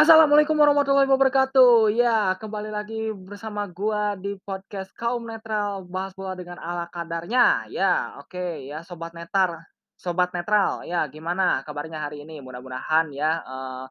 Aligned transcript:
Assalamualaikum 0.00 0.56
warahmatullahi 0.56 1.04
wabarakatuh. 1.12 1.92
Ya, 1.92 2.32
kembali 2.40 2.72
lagi 2.72 3.12
bersama 3.12 3.68
gua 3.68 4.16
di 4.16 4.32
podcast 4.48 4.88
Kaum 4.96 5.28
Netral, 5.28 5.84
bahas 5.84 6.16
bola 6.16 6.32
dengan 6.32 6.56
ala 6.56 6.88
kadarnya. 6.88 7.68
Ya, 7.68 8.16
oke 8.16 8.64
ya 8.64 8.80
sobat 8.80 9.12
netar 9.12 9.60
sobat 10.00 10.32
netral, 10.32 10.88
ya 10.88 11.04
gimana 11.12 11.60
kabarnya 11.68 12.00
hari 12.00 12.24
ini? 12.24 12.40
Mudah-mudahan 12.40 13.12
ya, 13.12 13.44
eee, 13.44 13.84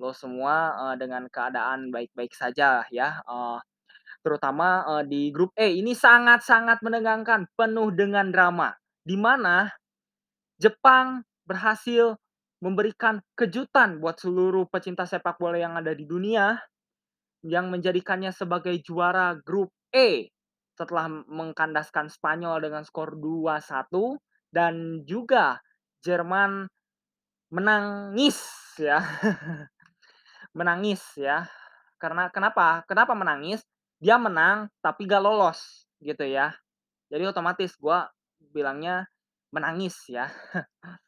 lo 0.00 0.12
semua, 0.16 0.56
eee, 0.80 0.94
dengan 1.02 1.24
keadaan 1.28 1.90
baik-baik 1.94 2.32
saja 2.32 2.84
ya, 2.94 3.20
eee, 3.24 3.58
terutama, 4.24 4.86
eee, 4.90 5.02
di 5.12 5.22
grup 5.34 5.52
E 5.58 5.76
ini 5.80 5.92
sangat-sangat 5.96 6.80
menegangkan, 6.84 7.48
penuh 7.56 7.92
dengan 7.94 8.32
drama, 8.32 8.72
di 9.04 9.16
mana 9.20 9.68
Jepang 10.60 11.22
berhasil 11.48 12.18
memberikan 12.58 13.22
kejutan 13.38 14.02
buat 14.02 14.18
seluruh 14.18 14.66
pecinta 14.66 15.06
sepak 15.06 15.38
bola 15.38 15.58
yang 15.58 15.78
ada 15.78 15.94
di 15.94 16.02
dunia, 16.02 16.58
yang 17.46 17.70
menjadikannya 17.70 18.34
sebagai 18.34 18.74
juara 18.82 19.38
grup 19.38 19.70
E 19.94 20.30
setelah 20.74 21.10
mengkandaskan 21.10 22.10
Spanyol 22.10 22.62
dengan 22.62 22.82
skor 22.86 23.18
2-1 23.18 24.18
dan 24.50 25.02
juga 25.06 25.58
Jerman 26.02 26.70
menangis 27.50 28.38
ya, 28.78 29.02
menangis 30.58 31.02
ya. 31.18 31.46
Karena 31.98 32.30
kenapa? 32.30 32.86
Kenapa 32.86 33.18
menangis? 33.18 33.62
Dia 33.98 34.14
menang 34.14 34.70
tapi 34.78 35.10
gak 35.10 35.22
lolos 35.22 35.90
gitu 35.98 36.22
ya. 36.22 36.54
Jadi 37.10 37.26
otomatis 37.26 37.74
gua 37.74 38.06
bilangnya 38.38 39.10
menangis 39.50 39.98
ya. 40.06 40.30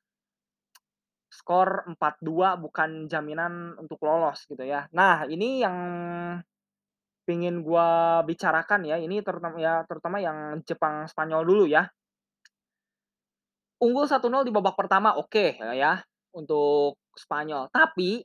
Skor 1.51 1.83
4-2 1.83 2.63
bukan 2.63 3.11
jaminan 3.11 3.75
untuk 3.75 3.99
lolos 4.07 4.47
gitu 4.47 4.63
ya. 4.63 4.87
Nah 4.95 5.27
ini 5.27 5.59
yang 5.59 5.75
pengen 7.27 7.67
gua 7.67 8.23
bicarakan 8.23 8.87
ya, 8.87 9.03
ini 9.03 9.19
terutama 9.19 9.59
ya 9.59 9.83
terutama 9.83 10.23
yang 10.23 10.63
Jepang 10.63 11.11
Spanyol 11.11 11.43
dulu 11.43 11.67
ya. 11.67 11.91
Unggul 13.83 14.07
1-0 14.07 14.47
di 14.47 14.55
babak 14.55 14.79
pertama 14.79 15.19
oke 15.19 15.59
ya, 15.75 15.99
untuk 16.39 17.03
Spanyol. 17.19 17.67
Tapi, 17.75 18.23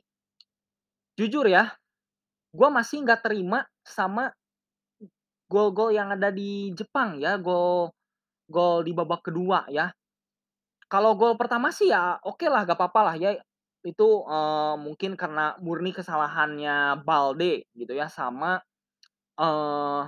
jujur 1.18 1.50
ya, 1.50 1.74
gua 2.54 2.70
masih 2.70 3.02
nggak 3.10 3.26
terima 3.26 3.66
sama 3.82 4.30
gol-gol 5.50 5.98
yang 5.98 6.14
ada 6.14 6.30
di 6.30 6.78
Jepang 6.78 7.18
ya, 7.18 7.42
gol 7.42 7.90
gol 8.46 8.86
di 8.86 8.94
babak 8.94 9.26
kedua 9.26 9.66
ya. 9.74 9.90
Kalau 10.92 11.18
gol 11.18 11.34
pertama 11.34 11.74
sih 11.74 11.90
ya 11.90 12.22
okelah, 12.22 12.62
nggak 12.70 12.78
apa-apalah 12.78 13.18
ya, 13.18 13.34
itu, 13.82 14.08
eee, 14.30 14.74
mungkin 14.78 15.18
karena 15.18 15.58
murni 15.58 15.90
kesalahannya 15.90 17.02
Balde 17.02 17.66
gitu 17.74 17.94
ya, 17.98 18.06
sama, 18.06 18.62
eee, 19.40 20.02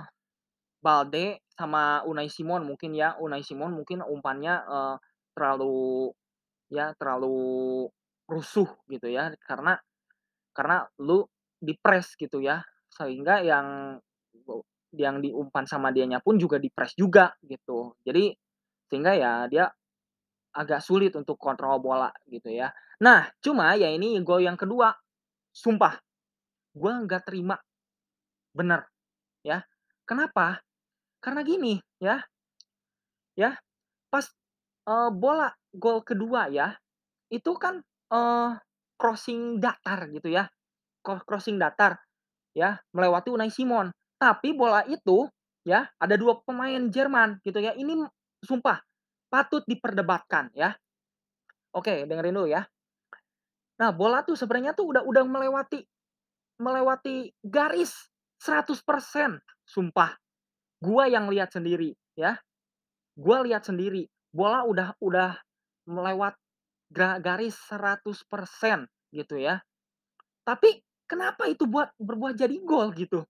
Balde 0.82 1.42
sama 1.54 2.02
Unai 2.08 2.28
Simon 2.32 2.64
mungkin 2.68 2.94
ya. 2.96 3.16
Unai 3.22 3.42
Simon 3.46 3.74
mungkin 3.76 4.02
umpannya, 4.06 4.54
eee, 4.66 4.96
terlalu 5.36 6.10
ya 6.72 6.92
terlalu 7.00 7.36
rusuh 8.30 8.68
gitu 8.90 9.08
ya, 9.12 9.32
karena 9.46 9.78
karena 10.56 10.84
lu 11.02 11.24
di-press 11.62 12.14
gitu 12.20 12.40
ya, 12.44 12.62
sehingga 12.92 13.40
yang 13.44 13.98
yang 14.96 15.20
diumpan 15.22 15.64
sama 15.68 15.90
dianya 15.94 16.20
pun 16.24 16.36
juga 16.40 16.58
di-press 16.62 16.94
juga 16.98 17.32
gitu. 17.44 17.94
Jadi 18.06 18.32
sehingga 18.90 19.12
ya 19.18 19.32
dia 19.50 19.66
agak 20.58 20.80
sulit 20.84 21.12
untuk 21.20 21.38
kontrol 21.40 21.78
bola 21.82 22.10
gitu 22.28 22.50
ya. 22.52 22.68
Nah, 23.04 23.30
cuma 23.44 23.74
ya 23.78 23.88
ini 23.94 24.18
gol 24.26 24.42
yang 24.44 24.58
kedua, 24.58 24.90
sumpah 25.54 25.94
gua 26.76 26.92
nggak 27.04 27.22
terima, 27.28 27.56
bener 28.56 28.80
ya. 29.46 29.62
Kenapa? 30.08 30.60
Karena 31.22 31.42
gini 31.46 31.78
ya, 32.02 32.22
ya 33.38 33.54
pas, 34.12 34.26
eee, 34.88 35.10
bola 35.14 35.50
gol 35.76 36.02
kedua 36.06 36.48
ya, 36.52 36.74
itu 37.32 37.52
kan, 37.60 37.80
eee, 38.12 38.50
crossing 39.00 39.60
datar 39.62 40.08
gitu 40.12 40.28
ya, 40.32 40.48
cro 41.04 41.20
crossing 41.26 41.58
datar 41.60 41.98
ya, 42.56 42.78
melewati 42.96 43.30
Unai 43.34 43.50
Simon. 43.52 43.90
Tapi 44.20 44.54
bola 44.56 44.84
itu 44.88 45.28
ya, 45.66 45.86
ada 46.00 46.16
2 46.18 46.40
pemain 46.46 46.80
Jerman 46.90 47.40
gitu 47.46 47.60
ya, 47.62 47.74
ini 47.78 48.04
sumpah 48.44 48.78
patut 49.28 49.64
diperdebatkan 49.68 50.52
ya. 50.56 50.72
Oke, 51.76 52.08
dengerin 52.08 52.34
dulu 52.34 52.48
ya. 52.48 52.64
Nah, 53.78 53.94
bola 53.94 54.26
tuh 54.26 54.34
sebenarnya 54.34 54.74
tuh 54.74 54.90
udah 54.90 55.02
udah 55.06 55.22
melewati 55.22 55.86
melewati 56.58 57.30
garis 57.44 58.10
100% 58.42 59.38
sumpah. 59.62 60.18
Gua 60.82 61.06
yang 61.06 61.30
lihat 61.30 61.54
sendiri 61.54 61.94
ya, 62.18 62.38
gua 63.14 63.46
lihat 63.46 63.66
sendiri, 63.66 64.10
bola 64.34 64.66
udah 64.66 64.94
udah 64.98 65.38
melewat 65.86 66.34
ga 66.90 67.22
garis 67.22 67.54
100% 67.70 68.88
gitu 69.14 69.38
ya. 69.38 69.62
Tapi 70.42 70.82
kenapa 71.06 71.46
itu 71.46 71.68
buat 71.68 71.94
berbuah 72.00 72.34
jadi 72.34 72.58
gol 72.64 72.90
gitu. 72.96 73.22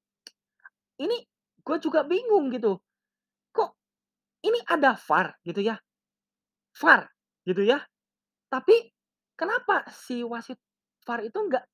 Ini 0.99 1.17
gua 1.63 1.77
juga 1.79 2.03
bingung 2.07 2.49
gitu. 2.55 2.81
Kok 3.53 3.71
ini 4.47 4.61
ada 4.69 4.97
VAR 4.97 5.37
gitu 5.45 5.61
ya, 5.65 5.77
VAR 6.79 7.11
gitu 7.43 7.67
ya, 7.67 7.83
tapi 8.47 8.95
kenapa 9.35 9.83
si 9.91 10.23
wasit 10.23 10.59
VAR 11.03 11.27
itu 11.27 11.39
nggak, 11.39 11.65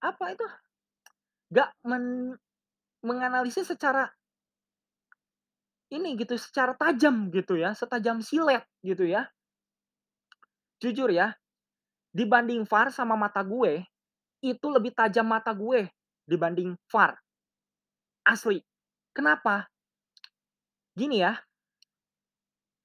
apa 0.00 0.24
itu, 0.32 0.46
nggak 1.52 1.68
men 1.84 2.34
menganalisis 3.04 3.68
secara 3.68 4.08
ini 5.92 6.16
gitu, 6.16 6.40
secara 6.40 6.72
tajam 6.74 7.28
gitu 7.28 7.60
ya, 7.60 7.76
setajam 7.76 8.24
silet 8.24 8.64
gitu 8.80 9.04
ya. 9.04 9.28
Jujur 10.80 11.12
ya, 11.12 11.36
dibanding 12.16 12.64
VAR 12.64 12.88
sama 12.88 13.14
mata 13.14 13.44
gue, 13.44 13.84
itu 14.40 14.66
lebih 14.72 14.96
tajam 14.96 15.28
mata 15.28 15.52
gue 15.52 15.92
dibanding 16.24 16.72
VAR. 16.88 17.16
Asli. 18.24 18.64
Kenapa? 19.12 19.68
Gini 20.96 21.20
ya 21.20 21.36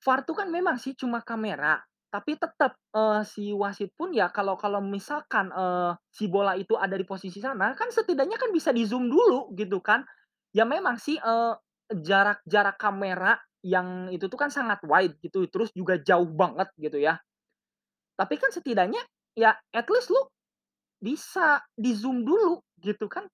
VAR 0.06 0.24
tuh 0.24 0.36
kan 0.40 0.48
memang 0.48 0.80
sih 0.80 0.96
cuma 0.96 1.20
kamera, 1.20 1.80
tapi 2.08 2.40
tetap, 2.40 2.76
eee, 2.96 3.22
si 3.28 3.52
wasit 3.52 3.92
pun 4.00 4.16
ya 4.16 4.32
kalau 4.32 4.56
kalau 4.56 4.80
misalkan, 4.80 5.52
eee, 5.52 5.92
si 6.12 6.32
bola 6.32 6.56
itu 6.56 6.74
ada 6.80 6.96
di 6.96 7.04
posisi 7.04 7.40
sana, 7.44 7.76
kan 7.76 7.92
setidaknya 7.92 8.40
kan 8.40 8.50
bisa 8.56 8.72
di-zoom 8.72 9.12
dulu 9.12 9.52
gitu 9.60 9.84
kan. 9.84 10.08
Ya 10.56 10.64
memang 10.64 10.96
sih, 10.98 11.20
eee, 11.20 11.54
jarak 12.06 12.40
jarak 12.48 12.80
kamera 12.80 13.36
yang 13.66 14.08
itu 14.14 14.26
tuh 14.32 14.40
kan 14.40 14.48
sangat 14.54 14.80
wide 14.88 15.20
gitu, 15.20 15.44
terus 15.52 15.70
juga 15.76 16.00
jauh 16.00 16.30
banget 16.32 16.70
gitu 16.80 16.96
ya. 17.02 17.20
Tapi 18.20 18.36
kan 18.40 18.52
setidaknya 18.52 19.02
ya 19.40 19.56
at 19.76 19.88
least 19.92 20.12
lu 20.12 20.22
bisa 21.04 21.62
di-zoom 21.78 22.24
dulu 22.28 22.60
gitu 22.84 23.08
kan. 23.12 23.28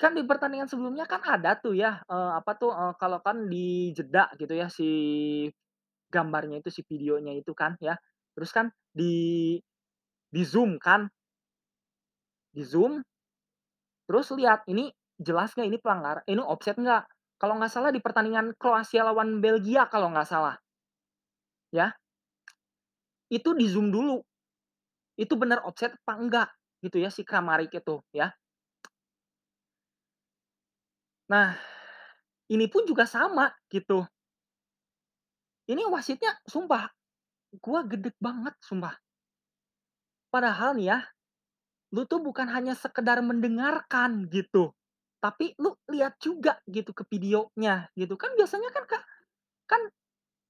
Kan 0.00 0.14
di 0.18 0.22
pertandingan 0.26 0.68
sebelumnya 0.70 1.06
kan 1.08 1.22
ada 1.26 1.56
tuh 1.60 1.74
ya, 1.78 2.00
eee, 2.08 2.32
apa 2.40 2.52
tuh, 2.58 2.72
eee, 2.74 2.92
kalau 3.00 3.20
kan 3.24 3.46
dijeda 3.50 4.30
gitu 4.40 4.54
ya 4.56 4.68
si 4.72 4.88
gambarnya 6.14 6.62
itu, 6.62 6.70
si 6.70 6.86
videonya 6.86 7.34
itu 7.34 7.50
kan 7.58 7.74
ya. 7.82 7.98
Terus 8.38 8.50
kan 8.54 8.70
di 8.94 9.58
di-zoom 10.30 10.78
kan. 10.78 11.10
Di-zoom, 12.54 13.02
terus 14.06 14.30
lihat 14.38 14.62
ini 14.70 14.94
jelas 15.18 15.50
nggak 15.58 15.68
ini 15.74 15.78
pelanggar 15.82 16.22
ini 16.30 16.38
offset 16.38 16.78
nggak. 16.78 17.02
Kalau 17.42 17.58
nggak 17.58 17.72
salah 17.74 17.90
di 17.90 17.98
pertandingan 17.98 18.54
Kroasia 18.54 19.02
lawan 19.02 19.42
Belgia 19.42 19.90
kalau 19.90 20.14
nggak 20.14 20.28
salah. 20.30 20.54
Ya. 21.74 21.98
Itu 23.26 23.58
di-zoom 23.58 23.90
dulu. 23.90 24.22
Itu 25.18 25.34
bener 25.34 25.62
offset 25.66 25.94
apa 26.06 26.14
enggak, 26.18 26.48
gitu 26.82 27.02
ya 27.02 27.10
si 27.10 27.22
Kramaric 27.26 27.74
itu 27.74 27.98
ya. 28.14 28.30
Nah, 31.30 31.56
ini 32.52 32.66
pun 32.68 32.84
juga 32.84 33.08
sama 33.08 33.48
gitu. 33.72 34.04
Ini 35.68 35.88
wasitnya 35.88 36.36
sumpah, 36.44 36.92
gua 37.64 37.80
gedeg 37.88 38.16
banget 38.20 38.54
sumpah. 38.64 38.98
Padahal 40.32 40.74
nih 40.78 40.86
ya, 40.90 40.98
lu 41.94 42.04
tuh 42.08 42.20
bukan 42.22 42.48
hanya 42.50 42.74
sekedar 42.78 43.20
mendengarkan 43.24 44.26
gitu, 44.32 44.74
tapi 45.22 45.54
lu 45.62 45.74
lihat 45.90 46.18
juga 46.22 46.58
gitu 46.68 46.92
ke 46.96 47.04
videonya 47.10 47.88
gitu. 47.98 48.14
Kan 48.20 48.34
biasanya 48.38 48.70
kan 48.74 48.84
Kak, 48.88 49.02
kan 49.70 49.82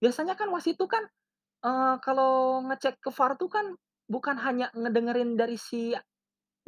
biasanya 0.02 0.34
kan 0.38 0.48
wasit 0.54 0.76
tuh 0.80 0.88
kan, 0.90 1.04
eee, 1.66 1.94
kalau 2.04 2.62
ngecek 2.68 3.00
ke 3.02 3.10
VAR 3.14 3.32
tuh 3.40 3.50
kan 3.52 3.66
bukan 4.10 4.36
hanya 4.42 4.68
ngedengerin 4.76 5.36
dari 5.40 5.56
si 5.60 5.94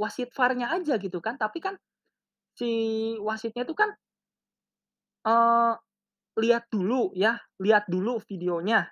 wasit 0.00 0.31
VAR-nya 0.34 0.69
aja 0.76 0.96
gitu 1.00 1.19
kan, 1.25 1.37
tapi 1.40 1.60
kan 1.64 1.76
si 2.58 2.70
wasitnya 3.22 3.64
itu 3.69 3.75
kan 3.78 3.92
eee, 5.25 5.72
lihat 6.41 6.69
dulu 6.73 7.12
ya, 7.17 7.38
lihat 7.62 7.88
dulu 7.91 8.21
videonya. 8.29 8.88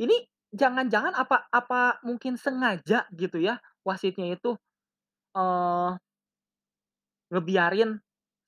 Ini 0.00 0.16
jangan-jangan 0.54 1.14
apa 1.16 1.48
apa 1.52 2.00
mungkin 2.06 2.36
sengaja 2.40 3.06
gitu 3.16 3.38
ya 3.42 3.58
wasitnya 3.86 4.36
itu, 4.36 4.56
eee 5.36 5.98
ngebiarin 7.30 7.96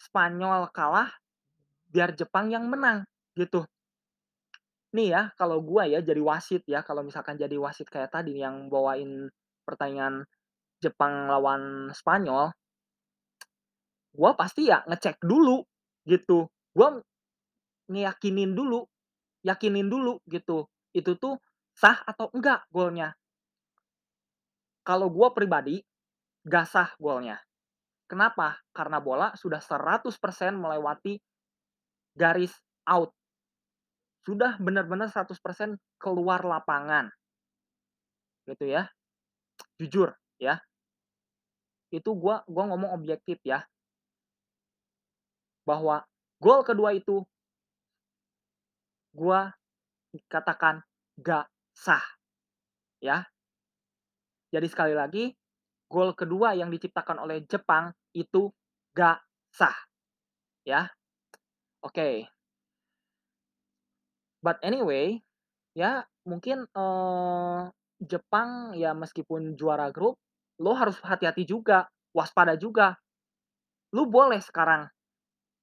Spanyol 0.01 0.69
kalah, 0.75 1.09
biar 1.93 2.13
Jepang 2.19 2.51
yang 2.53 2.67
menang, 2.69 3.07
gitu. 3.39 3.65
Nih 4.95 5.11
ya, 5.15 5.23
kalau 5.41 5.59
gua 5.65 5.87
ya 5.91 6.01
jadi 6.05 6.23
wasit 6.23 6.63
ya, 6.71 6.83
kalau 6.87 7.03
misalkan 7.03 7.35
jadi 7.39 7.57
wasit 7.59 7.89
kayak 7.91 8.15
tadi 8.15 8.39
yang 8.43 8.71
bawain 8.71 9.29
pertandingan 9.67 10.27
Jepang 10.83 11.29
lawan 11.31 11.91
Spanyol, 11.95 12.53
gua 14.17 14.33
pasti 14.39 14.69
ya 14.71 14.83
ngecek 14.89 15.23
dulu, 15.25 15.63
gitu. 16.09 16.49
Gua 16.75 16.99
ngeyakinin 17.91 18.57
dulu, 18.57 18.87
yakinin 19.45 19.89
dulu 19.89 20.21
gitu, 20.29 20.69
itu 20.97 21.13
tuh 21.21 21.37
sah 21.75 22.01
atau 22.07 22.31
enggak 22.33 22.65
golnya. 22.71 23.13
Kalau 24.85 25.09
gua 25.09 25.33
pribadi, 25.33 25.81
nggak 26.45 26.67
sah 26.69 26.91
golnya. 27.01 27.41
Kenapa? 28.05 28.61
Karena 28.77 29.01
bola 29.01 29.33
sudah 29.33 29.59
100% 29.65 30.61
melewati 30.61 31.17
garis 32.13 32.53
out. 32.85 33.11
Sudah 34.25 34.57
benar-benar 34.61 35.09
100% 35.09 35.77
keluar 35.97 36.45
lapangan. 36.45 37.09
Gitu 38.45 38.69
ya. 38.69 38.89
Jujur 39.81 40.13
ya. 40.37 40.61
Itu 41.89 42.13
gua 42.13 42.45
gua 42.45 42.69
ngomong 42.73 42.93
objektif 42.93 43.41
ya. 43.41 43.65
Bahwa 45.65 46.05
gol 46.45 46.61
kedua 46.61 46.93
itu 46.93 47.25
gua 49.15 49.55
katakan 50.31 50.83
nggak 51.21 51.47
sah, 51.75 52.05
ya. 53.03 53.27
Jadi 54.53 54.67
sekali 54.69 54.93
lagi, 54.97 55.33
gol 55.89 56.13
kedua 56.17 56.55
yang 56.59 56.69
diciptakan 56.73 57.23
oleh 57.25 57.45
Jepang 57.49 57.93
itu 58.17 58.51
nggak 58.95 59.19
sah, 59.55 59.77
ya. 60.67 60.89
Oke. 61.85 62.31
But 64.43 64.59
anyway, 64.65 65.21
ya 65.77 66.05
mungkin, 66.27 66.67
eee, 66.73 67.61
Jepang 68.05 68.75
ya 68.77 68.93
meskipun 68.97 69.55
juara 69.59 69.91
grup, 69.95 70.19
lo 70.63 70.75
harus 70.77 70.99
hati-hati 71.05 71.45
juga, 71.47 71.87
waspada 72.17 72.57
juga. 72.59 72.97
Lu 73.95 74.07
boleh 74.11 74.41
sekarang 74.43 74.89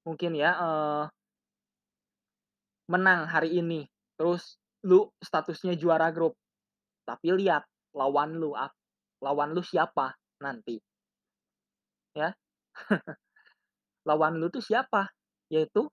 mungkin 0.07 0.33
ya, 0.37 0.51
eee 0.57 1.03
menang 2.91 3.31
hari 3.31 3.55
ini, 3.55 3.87
terus 4.19 4.59
lu 4.83 5.07
statusnya 5.23 5.79
juara 5.79 6.11
grup, 6.11 6.35
tapi 7.07 7.31
lihat 7.31 7.63
lawan 7.95 8.35
lu 8.35 8.51
lawan 9.23 9.55
lu 9.55 9.63
siapa 9.63 10.11
nanti. 10.43 10.75
Ya. 12.11 12.35
Lawan 14.09 14.41
lu 14.41 14.49
tuh 14.49 14.65
siapa? 14.65 15.13
Yaitu 15.47 15.87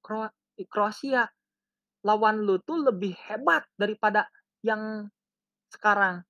Kroa 0.00 0.32
i 0.58 0.64
Kroasia. 0.66 1.28
Lawan 2.02 2.42
lu 2.42 2.58
tuh 2.64 2.82
lebih 2.82 3.14
hebat 3.28 3.62
daripada 3.78 4.26
yang 4.66 5.06
sekarang, 5.70 6.26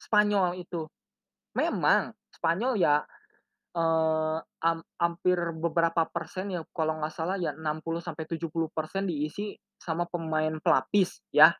Spanyol 0.00 0.56
itu. 0.64 0.88
Memang 1.52 2.16
Spanyol 2.32 2.80
ya, 2.80 3.04
ham 3.74 4.78
hampir 5.02 5.38
beberapa 5.58 6.06
persen 6.06 6.54
ya 6.54 6.62
kalau 6.70 6.98
nggak 7.02 7.10
salah 7.14 7.36
ya 7.36 7.50
60 7.58 7.98
sampai 7.98 8.24
70% 8.30 9.10
diisi 9.10 9.54
sama 9.78 10.06
pemain 10.06 10.54
pelapis 10.62 11.20
ya. 11.34 11.54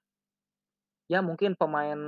Ya 1.12 1.20
mungkin 1.20 1.52
pemain 1.52 2.00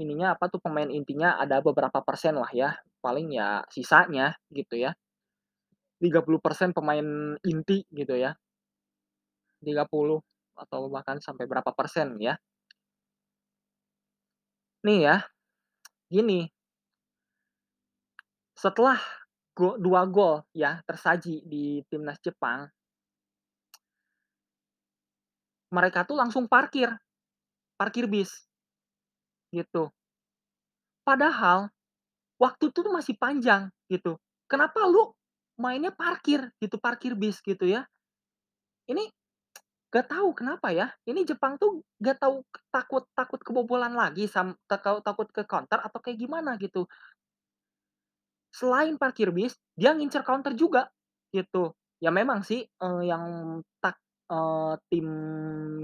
ininya 0.00 0.32
apa 0.32 0.48
tuh, 0.48 0.60
pemain 0.64 0.88
intinya 0.88 1.36
ada 1.36 1.60
beberapa 1.60 2.00
persen 2.00 2.40
lah 2.40 2.48
ya, 2.56 2.72
paling 3.04 3.28
ya 3.36 3.60
sisanya 3.68 4.32
gitu 4.48 4.80
ya. 4.80 4.96
30% 6.00 6.72
pemain 6.72 7.36
inti 7.44 7.84
gitu 7.92 8.16
ya. 8.16 8.32
30 9.60 10.18
atau 10.56 10.88
bahkan 10.92 11.20
sampai 11.20 11.44
berapa 11.48 11.70
persen 11.76 12.16
ya. 12.20 12.36
Nih 14.84 14.98
ya, 15.04 15.16
gini 16.08 16.50
setelah 18.56 18.98
2 19.60 20.02
gol 20.08 20.42
ya 20.56 20.80
tersaji 20.88 21.44
di 21.44 21.84
timnas 21.90 22.18
Jepang 22.24 22.70
mereka 25.70 26.02
tuh 26.02 26.18
langsung 26.18 26.50
parkir, 26.50 26.90
parkir 27.78 28.06
bis. 28.10 28.42
Gitu. 29.52 29.90
Padahal, 31.06 31.72
waktu 32.40 32.70
itu 32.72 32.80
tuh 32.84 32.92
masih 32.94 33.16
panjang 33.18 33.70
gitu. 33.90 34.18
Kenapa 34.50 34.84
lu 34.88 35.12
mainnya 35.60 35.92
parkir 35.94 36.50
gitu, 36.62 36.76
parkir 36.80 37.14
bis 37.18 37.40
gitu 37.44 37.66
ya. 37.68 37.86
Ini 38.88 39.04
nggak 39.90 40.06
tahu 40.10 40.28
kenapa 40.36 40.70
ya, 40.74 40.90
ini 41.08 41.24
Jepang 41.26 41.56
tuh 41.58 41.82
nggak 42.02 42.18
tahu 42.22 42.42
takut 42.74 43.04
takut 43.16 43.40
kebobolan 43.42 43.94
lagi 43.96 44.26
sam 44.30 44.54
takau 44.70 45.00
takut 45.02 45.26
ke 45.32 45.42
counter 45.46 45.80
atau 45.82 45.98
kayak 46.02 46.18
gimana 46.20 46.56
gitu. 46.60 46.86
Selain 48.54 48.98
parkir 48.98 49.30
bis, 49.30 49.54
dia 49.78 49.94
ngincer 49.94 50.26
counter 50.26 50.52
juga, 50.58 50.90
gitu. 51.30 51.70
Ya 52.02 52.10
memang 52.10 52.42
sih, 52.42 52.66
eee, 52.66 53.02
yang 53.06 53.24
tak 53.78 53.94
eee, 54.30 54.74
tim 54.90 55.06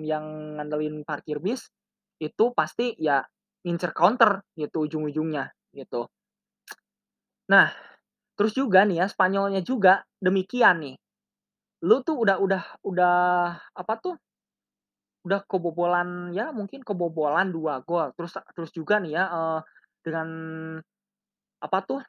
yang 0.02 0.58
ngandelin 0.58 1.06
parkir 1.06 1.38
bis, 1.38 1.70
itu 2.18 2.50
pasti 2.58 2.94
ya 2.98 3.22
ngincer 3.62 3.94
counter 3.94 4.42
gitu 4.58 4.82
ujung-ujungnya, 4.86 5.50
gitu. 5.74 6.10
Nah, 7.50 7.70
terus 8.38 8.52
juga 8.56 8.82
nih 8.86 9.04
ya, 9.04 9.06
Spanyolnya 9.10 9.62
juga 9.66 10.02
demikian 10.22 10.82
nih. 10.82 10.96
Lu 11.86 12.02
tuh 12.06 12.16
udah 12.22 12.38
udah 12.42 12.62
udah 12.86 13.16
apa 13.76 13.94
tuh 14.02 14.16
udah 15.24 15.40
kebobolan, 15.48 16.34
ya 16.36 16.52
mungkin 16.52 16.84
kebobolan 16.84 17.48
2 17.54 17.80
gol, 17.86 18.12
terus 18.18 18.36
terus 18.52 18.70
juga 18.74 19.00
nih 19.00 19.16
ya, 19.16 19.24
eee, 19.32 19.58
dengan 20.04 20.28
apa 21.62 21.78
tuh 21.86 22.00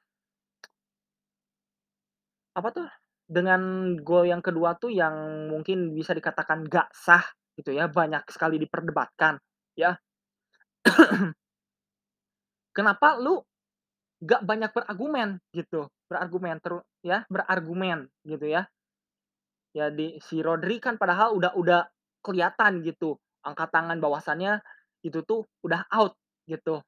apa 2.57 2.69
tuh, 2.73 2.87
dengan 3.29 3.93
gol 4.01 4.25
yang 4.29 4.41
kedua 4.41 4.73
tuh 4.81 4.89
yang 4.89 5.13
mungkin 5.53 5.93
bisa 5.93 6.11
dikatakan 6.17 6.65
nggak 6.65 6.89
sah 6.95 7.23
gitu 7.59 7.71
ya, 7.77 7.85
banyak 7.91 8.25
sekali 8.33 8.57
diperdebatkan, 8.61 9.37
ya. 9.77 9.93
Kenapa 12.75 13.15
lu 13.19 13.39
nggak 14.23 14.41
banyak 14.45 14.71
berargumen 14.73 15.29
gitu, 15.53 15.89
berargumen 16.09 16.57
teru 16.63 16.81
ya, 17.05 17.23
berargumen 17.29 18.09
gitu 18.25 18.47
ya. 18.49 18.67
Ya 19.75 19.91
di 19.91 20.15
si 20.23 20.39
Rodri 20.39 20.79
kan 20.79 20.95
padahal 20.95 21.35
udah 21.35 21.51
udah 21.57 21.81
kelihatan 22.23 22.83
gitu, 22.87 23.19
angkat 23.43 23.67
tangan 23.71 23.99
bahwasannya 23.99 24.63
itu 25.03 25.19
tuh 25.27 25.43
udah 25.63 25.83
out 25.91 26.15
gitu. 26.47 26.79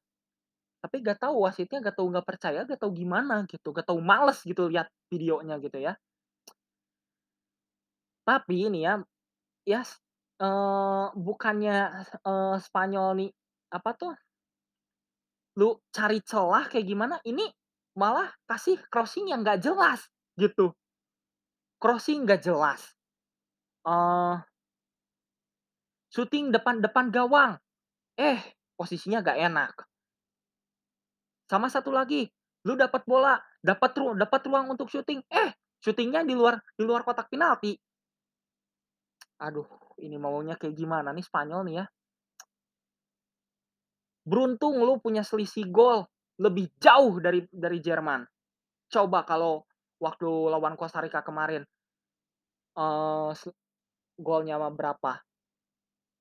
Tapi 0.84 0.96
nggak 1.04 1.18
tahu 1.20 1.44
wasitnya 1.44 1.78
nggak 1.84 1.96
tahu 1.96 2.06
nggak 2.08 2.26
percaya, 2.28 2.58
nggak 2.64 2.80
tahu 2.80 2.92
gimana 2.96 3.44
gitu, 3.52 3.68
nggak 3.76 3.84
tahu 3.88 4.00
males 4.00 4.38
gitu 4.48 4.64
lihat 4.72 4.88
videonya 5.12 5.60
gitu 5.60 5.76
ya. 5.76 5.92
Tapi 8.28 8.68
ini 8.68 8.84
ya, 8.84 9.00
yas 9.68 9.90
eee, 10.42 11.06
bukannya, 11.16 11.74
eee, 12.26 12.56
Spanyol 12.64 13.08
nih, 13.20 13.30
apa 13.74 13.90
tuh 13.98 14.12
lu 15.58 15.74
cari 15.90 16.22
celah 16.22 16.70
kayak 16.70 16.86
gimana, 16.86 17.16
ini 17.26 17.50
malah 17.98 18.30
kasih 18.46 18.78
crossing 18.86 19.34
yang 19.34 19.42
nggak 19.42 19.58
jelas, 19.58 20.06
gitu. 20.38 20.70
Crossing 21.82 22.28
nggak 22.28 22.44
jelas. 22.44 22.92
Eee 23.86 24.44
syuting 26.12 26.50
depan 26.50 26.82
depan 26.82 27.14
gawang, 27.14 27.54
eh 28.18 28.38
posisinya 28.78 29.22
nggak 29.22 29.38
enak. 29.50 29.74
Sama 31.50 31.66
satu 31.66 31.90
lagi, 31.90 32.30
lu 32.62 32.78
dapat 32.78 33.02
bola, 33.02 33.34
dapat 33.58 33.90
ru 33.98 34.14
dapat 34.14 34.46
ruang 34.46 34.70
untuk 34.70 34.86
syuting, 34.86 35.18
eh 35.26 35.50
syutingnya 35.82 36.22
di 36.22 36.38
luar 36.38 36.62
di 36.78 36.86
luar 36.86 37.02
kotak 37.02 37.26
penalti. 37.26 37.74
Aduh, 39.42 39.66
ini 39.98 40.14
maunya 40.14 40.54
kayak 40.54 40.78
gimana 40.78 41.10
nih 41.10 41.26
Spanyol 41.26 41.66
nih 41.66 41.74
ya. 41.82 41.84
Beruntung 44.22 44.78
lu 44.78 45.02
punya 45.02 45.26
selisih 45.26 45.66
gol 45.74 46.06
lebih 46.38 46.70
jauh 46.78 47.18
dari 47.18 47.42
dari 47.50 47.82
Jerman. 47.82 48.22
Coba 48.86 49.26
kalau 49.26 49.66
waktu 49.98 50.30
lawan 50.54 50.78
Kosta 50.78 51.02
Rika 51.02 51.26
kemarin 51.26 51.66
se 53.34 53.50
golnya 54.14 54.54
berapa, 54.70 55.18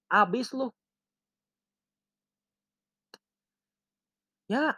habis 0.09 0.50
lu. 0.57 0.74
Ya 4.50 4.74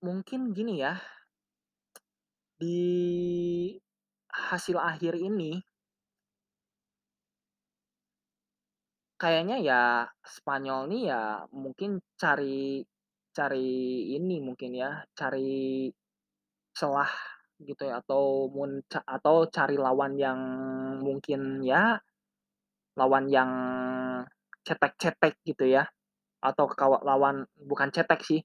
mungkin 0.00 0.56
gini 0.56 0.80
ya 0.80 0.96
di 2.60 2.80
hasil 4.32 4.76
akhir 4.76 5.16
ini 5.16 5.60
kayaknya 9.20 9.56
ya 9.60 9.82
Spanyol 10.24 10.88
nih 10.88 11.02
ya 11.12 11.44
mungkin 11.52 12.00
cari 12.16 12.80
cari 13.30 13.68
ini 14.18 14.42
mungkin 14.42 14.74
ya, 14.74 14.90
cari 15.14 15.86
celah 16.74 17.12
gitu 17.62 17.82
ya, 17.86 18.00
atau 18.02 18.50
mun 18.50 18.82
atau 18.90 19.36
cari 19.56 19.76
lawan 19.78 20.12
yang 20.18 20.40
mungkin 21.06 21.62
ya, 21.62 22.00
lawan 22.98 23.24
yang 23.30 23.50
cetek-cetek 24.66 25.34
gitu 25.46 25.64
ya, 25.76 25.86
atau 26.42 26.66
kawa 26.68 26.98
lawan 27.06 27.46
bukan 27.54 27.88
cetek 27.94 28.20
sih, 28.26 28.40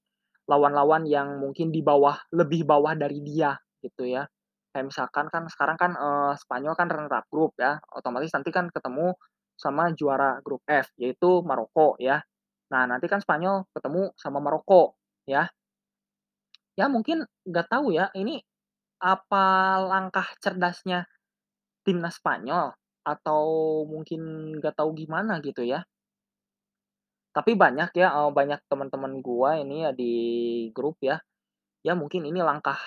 lawan-lawan 0.49 1.03
yang 1.09 1.41
mungkin 1.41 1.69
di 1.73 1.81
bawah 1.85 2.17
lebih 2.33 2.65
bawah 2.67 2.93
dari 2.97 3.19
dia 3.25 3.55
gitu 3.83 4.05
ya. 4.07 4.25
Kayak 4.73 4.85
misalkan 4.91 5.25
kan 5.33 5.43
sekarang 5.49 5.77
kan, 5.79 5.91
eee, 5.95 6.33
Spanyol 6.41 6.75
kan 6.77 6.87
runner 6.91 7.13
up 7.15 7.25
grup 7.31 7.55
ya, 7.59 7.79
otomatis 7.95 8.31
nanti 8.35 8.51
kan 8.53 8.67
ketemu 8.73 9.15
sama 9.55 9.91
juara 9.95 10.39
grup 10.43 10.61
F, 10.67 10.91
yaitu 10.99 11.41
Maroko 11.47 11.95
ya. 12.01 12.19
Nah, 12.73 12.83
nanti 12.89 13.07
kan 13.07 13.23
Spanyol 13.23 13.65
ketemu 13.75 14.11
sama 14.19 14.39
Maroko 14.43 14.97
ya. 15.29 15.47
Ya 16.79 16.85
mungkin 16.91 17.23
nggak 17.47 17.67
tahu 17.71 17.95
ya, 17.95 18.11
ini 18.15 18.43
apa 19.01 19.45
langkah 19.91 20.27
cerdasnya 20.43 21.07
timnas 21.85 22.17
Spanyol 22.21 22.73
atau 23.05 23.43
mungkin 23.89 24.21
nggak 24.59 24.75
tahu 24.79 24.91
gimana 24.97 25.39
gitu 25.43 25.63
ya. 25.65 25.85
Tapi 27.35 27.51
banyak 27.59 27.91
ya, 27.99 28.09
banyak 28.31 28.59
teman-teman 28.71 29.19
gua 29.19 29.59
ini 29.59 29.83
ya 29.83 29.91
di 29.91 30.13
grup 30.71 30.95
ya, 31.03 31.19
ya 31.87 31.93
mungkin 31.99 32.23
ini 32.29 32.39
langkah 32.43 32.79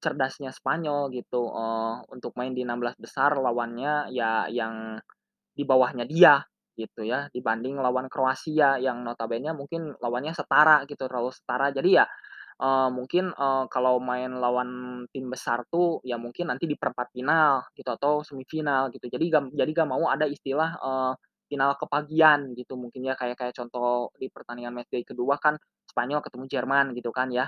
cerdasnya 0.00 0.50
Spanyol 0.56 1.12
gitu, 1.12 1.42
eee, 1.52 1.94
untuk 2.14 2.32
main 2.40 2.52
di 2.56 2.64
16 2.64 2.96
besar 2.96 3.36
lawannya 3.36 4.08
ya 4.12 4.48
yang 4.48 4.96
di 5.54 5.64
bawahnya 5.68 6.04
dia 6.08 6.40
gitu 6.78 7.04
ya, 7.04 7.28
dibanding 7.34 7.76
lawan 7.80 8.08
Kroasia 8.12 8.80
yang 8.80 9.04
notabene 9.06 9.52
mungkin 9.56 9.92
lawannya 10.00 10.32
setara 10.36 10.84
gitu, 10.88 11.04
terlalu 11.08 11.32
setara. 11.34 11.68
Jadi 11.74 11.90
ya, 12.00 12.06
eee, 12.62 12.88
mungkin, 12.94 13.32
eee, 13.34 13.64
kalau 13.72 13.98
main 14.02 14.32
lawan 14.38 14.70
tim 15.14 15.28
besar 15.32 15.64
tuh 15.72 16.00
ya 16.06 16.16
mungkin 16.20 16.50
nanti 16.52 16.64
di 16.70 16.76
perempat 16.80 17.12
final 17.16 17.64
gitu 17.76 17.90
atau 17.92 18.22
semifinal 18.26 18.88
gitu. 18.94 19.06
Jadi 19.12 19.26
gam 19.32 19.44
jadi 19.54 19.70
nggak 19.72 19.88
mau 19.90 20.08
ada 20.12 20.26
istilah, 20.28 20.70
eee, 20.80 21.12
final 21.50 21.74
kepagian 21.80 22.54
gitu 22.58 22.74
mungkin 22.78 23.02
ya, 23.08 23.14
kayak 23.18 23.36
kayak 23.40 23.54
contoh 23.58 24.14
di 24.20 24.28
pertandingan 24.30 24.74
matchday 24.76 25.02
kedua 25.04 25.36
kan 25.42 25.58
Spanyol 25.90 26.22
ketemu 26.24 26.44
Jerman 26.52 26.86
gitu 26.98 27.10
kan 27.10 27.28
ya. 27.34 27.46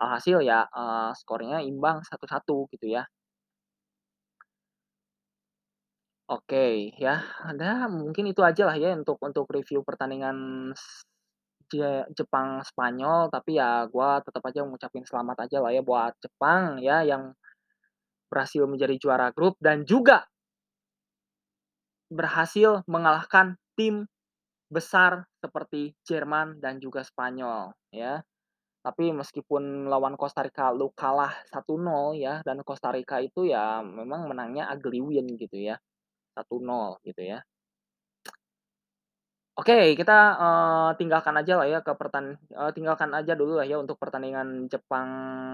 Alhasil 0.00 0.42
ya, 0.46 0.66
eee, 0.70 1.10
skornya 1.20 1.58
imbang 1.64 2.02
satu 2.06 2.26
satu 2.30 2.56
gitu 2.74 2.86
ya. 2.90 3.04
Oke, 6.28 6.88
ya, 7.04 7.20
ada 7.44 7.84
mungkin 7.92 8.24
itu 8.32 8.40
aja 8.40 8.62
lah 8.68 8.76
ya 8.80 8.96
untuk 8.96 9.20
untuk 9.20 9.44
review 9.52 9.84
pertandingan 9.84 10.36
Jepang 12.14 12.62
Spanyol, 12.64 13.28
tapi 13.32 13.58
ya 13.60 13.84
gua 13.90 14.20
tetap 14.22 14.42
aja 14.46 14.62
ngucapin 14.64 15.04
selamat 15.04 15.36
aja 15.48 15.58
lah 15.64 15.70
ya 15.74 15.82
buat 15.84 16.12
Jepang 16.22 16.78
ya 16.80 17.02
yang 17.04 17.32
berhasil 18.30 18.64
menjadi 18.68 18.96
juara 19.00 19.28
grup 19.32 19.56
dan 19.62 19.84
juga 19.86 20.26
berhasil 22.14 22.82
mengalahkan 22.86 23.58
tim 23.78 24.06
besar 24.72 25.26
seperti 25.42 25.94
Jerman 26.08 26.58
dan 26.62 26.78
juga 26.82 27.02
Spanyol 27.06 27.74
ya. 27.94 28.22
Tapi 28.84 29.12
meskipun 29.16 29.88
lawan 29.92 30.14
Kosta 30.20 30.42
Rika 30.46 30.70
lu 30.74 30.90
kalah 30.96 31.34
1-0 31.50 32.14
ya, 32.16 32.40
dan 32.46 32.62
Kosta 32.66 32.90
Rika 32.94 33.18
itu 33.22 33.48
ya 33.50 33.82
memang 33.84 34.28
menangnya 34.30 34.70
ugly 34.72 35.00
win 35.04 35.26
gitu 35.40 35.58
ya, 35.60 35.76
1-0 36.36 36.96
gitu 37.06 37.22
ya. 37.24 37.44
Oke, 39.58 39.94
kita, 39.94 40.12
eee, 40.42 40.88
tinggalkan 40.98 41.34
aja 41.38 41.52
lah 41.62 41.66
ya 41.70 41.78
ke 41.86 41.94
pertan 41.94 42.34
eee, 42.50 42.70
tinggalkan 42.74 43.14
aja 43.14 43.38
dulu 43.38 43.54
lah 43.54 43.62
ya 43.62 43.78
untuk 43.78 43.94
pertandingan 44.02 44.66
Jepang 44.66 45.06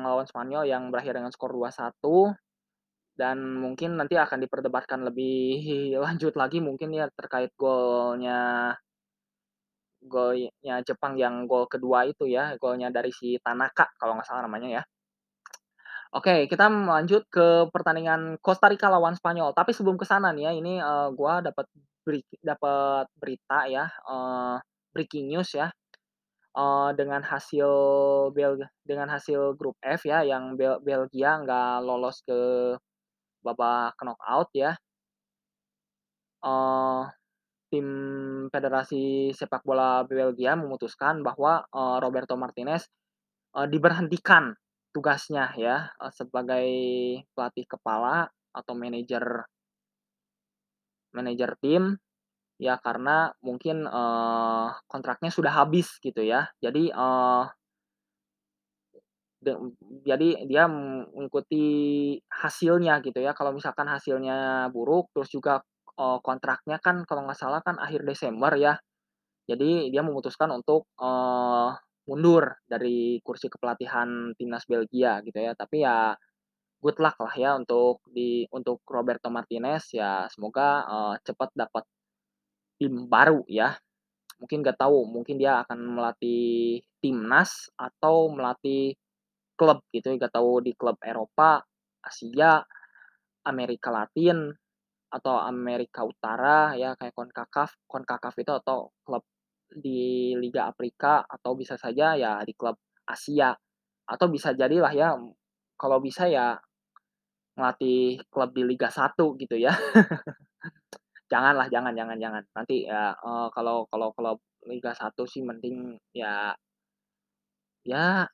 lawan 0.09 0.25
Spanyol 0.25 0.65
yang 0.73 0.89
berakhir 0.89 1.13
dengan 1.21 1.29
skor 1.29 1.53
2-1 1.53 2.33
dan 3.21 3.37
mungkin 3.65 3.91
nanti 4.01 4.15
akan 4.25 4.39
diperdebatkan 4.45 5.01
lebih 5.09 5.35
lanjut 6.05 6.35
lagi 6.41 6.59
mungkin 6.69 6.91
ya 6.99 7.07
terkait 7.19 7.51
golnya 7.63 8.39
golnya 10.13 10.75
Jepang 10.89 11.15
yang 11.23 11.35
gol 11.51 11.65
kedua 11.73 11.99
itu 12.13 12.25
ya, 12.37 12.45
golnya 12.63 12.89
dari 12.97 13.11
si 13.19 13.29
Tanaka 13.45 13.85
kalau 14.01 14.13
nggak 14.17 14.29
salah 14.29 14.43
namanya 14.47 14.69
ya. 14.77 14.83
Oke, 16.11 16.51
kita 16.51 16.67
lanjut 16.67 17.23
ke 17.31 17.71
pertandingan 17.71 18.35
Kosta 18.43 18.67
Rika 18.67 18.91
lawan 18.91 19.15
Spanyol. 19.15 19.55
Tapi 19.55 19.71
sebelum 19.71 19.95
ke 19.95 20.03
sana 20.07 20.35
nih 20.35 20.51
ya, 20.51 20.53
ini, 20.59 20.73
eee, 20.83 21.09
gua 21.15 21.39
dapat 21.43 21.67
beri 22.03 22.23
dapat 22.43 23.07
berita 23.15 23.71
ya, 23.71 23.87
eee, 24.11 24.55
breaking 24.95 25.31
news 25.31 25.55
ya, 25.55 25.71
eee, 26.57 26.89
dengan 26.99 27.23
hasil 27.27 27.71
Bel 28.37 28.59
dengan 28.87 29.09
hasil 29.13 29.55
grup 29.59 29.77
F 29.85 30.07
ya, 30.09 30.23
yang 30.27 30.57
Bel 30.59 30.81
Belgia 30.85 31.41
nggak 31.45 31.85
lolos 31.87 32.23
ke 32.27 32.39
babak 33.45 33.95
knockout 34.03 34.51
ya. 34.57 34.77
Eee, 36.43 37.01
tim 37.73 37.89
Federasi 38.53 39.33
Sepak 39.37 39.63
Bola 39.69 40.03
Belgia 40.09 40.57
memutuskan 40.57 41.21
bahwa, 41.27 41.65
eee, 41.73 41.97
Roberto 42.05 42.35
Martinez, 42.41 42.89
eee, 43.57 43.67
diberhentikan 43.73 44.57
tugasnya 44.95 45.53
ya, 45.59 45.93
eee, 46.03 46.13
sebagai 46.17 46.69
pelatih 47.37 47.67
kepala 47.71 48.29
atau 48.57 48.75
manajer 48.79 49.47
manajer 51.15 51.59
tim, 51.59 51.99
ya 52.61 52.79
karena 52.83 53.33
mungkin, 53.45 53.87
eee, 53.89 54.67
kontraknya 54.91 55.31
sudah 55.35 55.53
habis 55.65 55.99
gitu 56.03 56.23
ya. 56.25 56.49
Jadi, 56.63 56.91
de 56.95 57.60
jadi 60.05 60.45
dia 60.49 60.65
mengikuti 60.69 61.65
hasilnya 62.29 63.01
gitu 63.05 63.19
ya. 63.25 63.33
Kalau 63.37 63.53
misalkan 63.57 63.89
hasilnya 63.89 64.69
buruk, 64.75 65.09
terus 65.17 65.31
juga, 65.33 65.61
eee, 65.97 66.19
kontraknya 66.25 66.77
kan 66.83 67.03
kalau 67.09 67.25
nggak 67.29 67.39
salah 67.41 67.61
kan 67.65 67.77
akhir 67.81 68.05
Desember 68.05 68.53
ya. 68.61 68.77
Jadi 69.51 69.91
dia 69.95 70.03
memutuskan 70.07 70.51
untuk, 70.55 70.87
eee, 71.01 71.69
mundur 72.09 72.45
dari 72.67 73.21
kursi 73.25 73.49
kepelatihan 73.53 74.35
timnas 74.39 74.65
Belgia 74.71 75.21
gitu 75.27 75.39
ya. 75.41 75.53
Tapi 75.59 75.85
ya 75.87 76.15
good 76.83 76.99
luck 77.03 77.17
lah 77.21 77.35
ya 77.37 77.51
untuk 77.61 78.01
di 78.09 78.45
untuk 78.55 78.83
Roberto 78.89 79.29
Martinez 79.33 79.93
ya 79.97 80.27
semoga, 80.33 80.85
eee, 80.89 81.15
cepat 81.27 81.51
dapat 81.57 81.85
tim 82.81 83.07
baru 83.11 83.45
ya. 83.51 83.77
Mungkin 84.41 84.63
nggak 84.65 84.79
tahu, 84.81 85.05
mungkin 85.09 85.37
dia 85.41 85.63
akan 85.65 85.79
melatih 85.99 86.81
timnas 87.03 87.69
atau 87.79 88.31
melatih 88.33 88.95
klub 89.61 89.85
gitu, 89.93 90.09
nggak 90.17 90.33
tahu 90.33 90.65
di 90.65 90.73
klub 90.81 90.97
Eropa, 91.05 91.61
Asia, 92.01 92.65
Amerika 93.45 93.93
Latin, 93.93 94.49
atau 95.13 95.37
Amerika 95.43 96.07
Utara 96.07 96.73
ya 96.79 96.97
kayak 96.97 97.13
CONCACAF. 97.19 97.71
CONCACAF 97.91 98.35
itu 98.41 98.53
atau 98.57 98.79
klub 99.05 99.25
di 99.71 100.33
Liga 100.41 100.71
Afrika 100.73 101.23
atau 101.29 101.53
bisa 101.59 101.77
saja 101.77 102.17
ya 102.17 102.41
di 102.49 102.55
klub 102.57 102.77
Asia, 103.05 103.53
atau 104.09 104.27
bisa 104.33 104.57
jadilah 104.57 104.93
ya, 104.97 105.13
kalau 105.79 105.99
bisa 106.01 106.27
ya 106.31 106.57
ngelatih 107.59 108.23
klub 108.33 108.51
di 108.57 108.63
Liga 108.67 108.89
1 108.93 109.37
gitu 109.41 109.57
ya. 109.59 109.73
Janganlah, 111.33 111.71
jangan 111.71 111.95
jangan 111.95 112.19
jangan. 112.19 112.45
Nanti 112.59 112.87
ya, 112.91 113.15
eee, 113.15 113.47
kalau 113.55 113.87
kalau 113.91 114.11
klub 114.19 114.39
Liga 114.67 114.93
1 114.99 115.25
sih 115.31 115.43
mending 115.47 115.95
ya 116.15 116.55
ya 117.85 118.29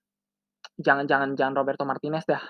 jangan 0.81 1.07
jangan 1.37 1.55
Roberto 1.57 1.85
Martinez 1.89 2.25
dah, 2.29 2.43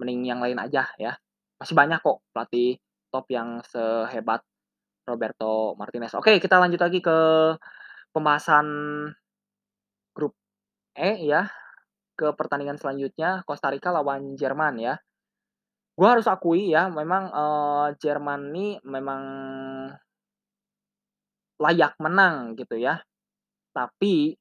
mending 0.00 0.20
yang 0.28 0.40
lain 0.44 0.58
aja 0.60 0.88
ya. 1.00 1.14
Masih 1.60 1.74
banyak 1.76 2.00
kok 2.02 2.20
pelatih 2.34 2.76
top 3.12 3.26
yang 3.32 3.60
sehebat 3.66 4.42
Roberto 5.08 5.74
Martinez. 5.80 6.14
Oke, 6.18 6.38
kita 6.42 6.58
lanjut 6.62 6.80
lagi 6.82 7.00
ke 7.04 7.18
pembahasan 8.14 8.66
grup 10.16 10.34
E 10.98 11.26
ya, 11.30 11.48
ke 12.18 12.32
pertandingan 12.38 12.78
selanjutnya 12.80 13.42
Kosta 13.48 13.70
Rika 13.72 13.90
lawan 13.94 14.34
Jerman 14.38 14.76
ya. 14.80 14.94
Gua 15.98 16.16
harus 16.18 16.26
akui 16.30 16.72
ya 16.72 16.88
memang, 16.90 17.24
eee, 17.32 17.86
Jerman 18.02 18.40
nih 18.54 18.72
memang 18.86 19.22
layak 21.60 21.92
menang 22.00 22.56
gitu 22.56 22.80
ya. 22.80 23.04
Tapi 23.74 24.34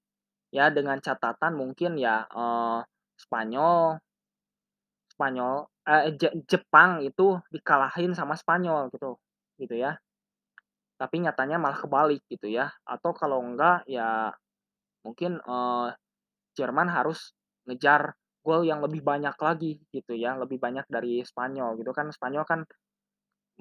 ya 0.53 0.69
dengan 0.73 0.97
catatan 1.01 1.53
mungkin 1.57 1.97
ya, 1.99 2.25
eee, 2.29 2.79
Spanyol. 3.19 3.99
Spanyol 5.19 5.67
eh, 5.89 6.15
Je 6.15 6.27
Jepang 6.47 7.03
itu 7.03 7.35
dikalahin 7.51 8.15
sama 8.15 8.39
Spanyol 8.39 8.87
gitu, 8.95 9.19
gitu 9.59 9.75
ya. 9.75 9.99
Tapi 10.99 11.15
nyatanya 11.23 11.57
malah 11.63 11.79
kebalik 11.79 12.21
gitu 12.27 12.47
ya, 12.51 12.71
atau 12.83 13.11
kalau 13.15 13.39
enggak 13.43 13.87
ya 13.87 14.31
mungkin, 15.05 15.39
eee, 15.43 15.87
Jerman 16.57 16.89
harus 16.91 17.33
ngejar 17.67 18.13
gol 18.45 18.63
yang 18.67 18.81
lebih 18.85 19.01
banyak 19.05 19.35
lagi 19.39 19.79
gitu 19.95 20.13
ya, 20.17 20.35
lebih 20.39 20.59
banyak 20.61 20.85
dari 20.89 21.23
Spanyol 21.25 21.77
gitu 21.81 21.91
kan, 21.95 22.09
Spanyol 22.13 22.45
kan 22.47 22.61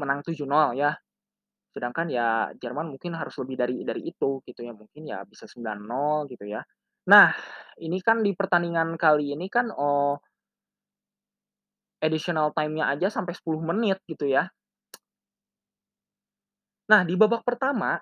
menang 0.00 0.20
7-0 0.26 0.74
ya, 0.78 0.94
sedangkan 1.74 2.08
ya 2.12 2.50
Jerman 2.58 2.92
mungkin 2.94 3.14
harus 3.18 3.36
lebih 3.42 3.56
dari 3.60 3.76
dari 3.86 4.02
itu 4.10 4.40
gitu 4.48 4.60
ya, 4.66 4.72
mungkin 4.76 5.02
ya 5.08 5.22
bisa 5.28 5.46
9-0 5.50 6.26
gitu 6.32 6.46
ya. 6.48 6.62
Nah, 7.12 7.30
ini 7.86 7.98
kan 8.06 8.20
di 8.26 8.32
pertandingan 8.38 8.90
kali 9.02 9.34
ini 9.34 9.46
kan, 9.54 9.66
oh 9.74 10.18
additional 12.02 12.50
time-nya 12.54 12.90
aja 12.94 13.08
sampai 13.10 13.34
10 13.34 13.62
menit 13.62 13.98
gitu 14.06 14.26
ya. 14.26 14.50
Nah, 16.88 17.04
di 17.04 17.14
babak 17.20 17.44
pertama, 17.44 18.00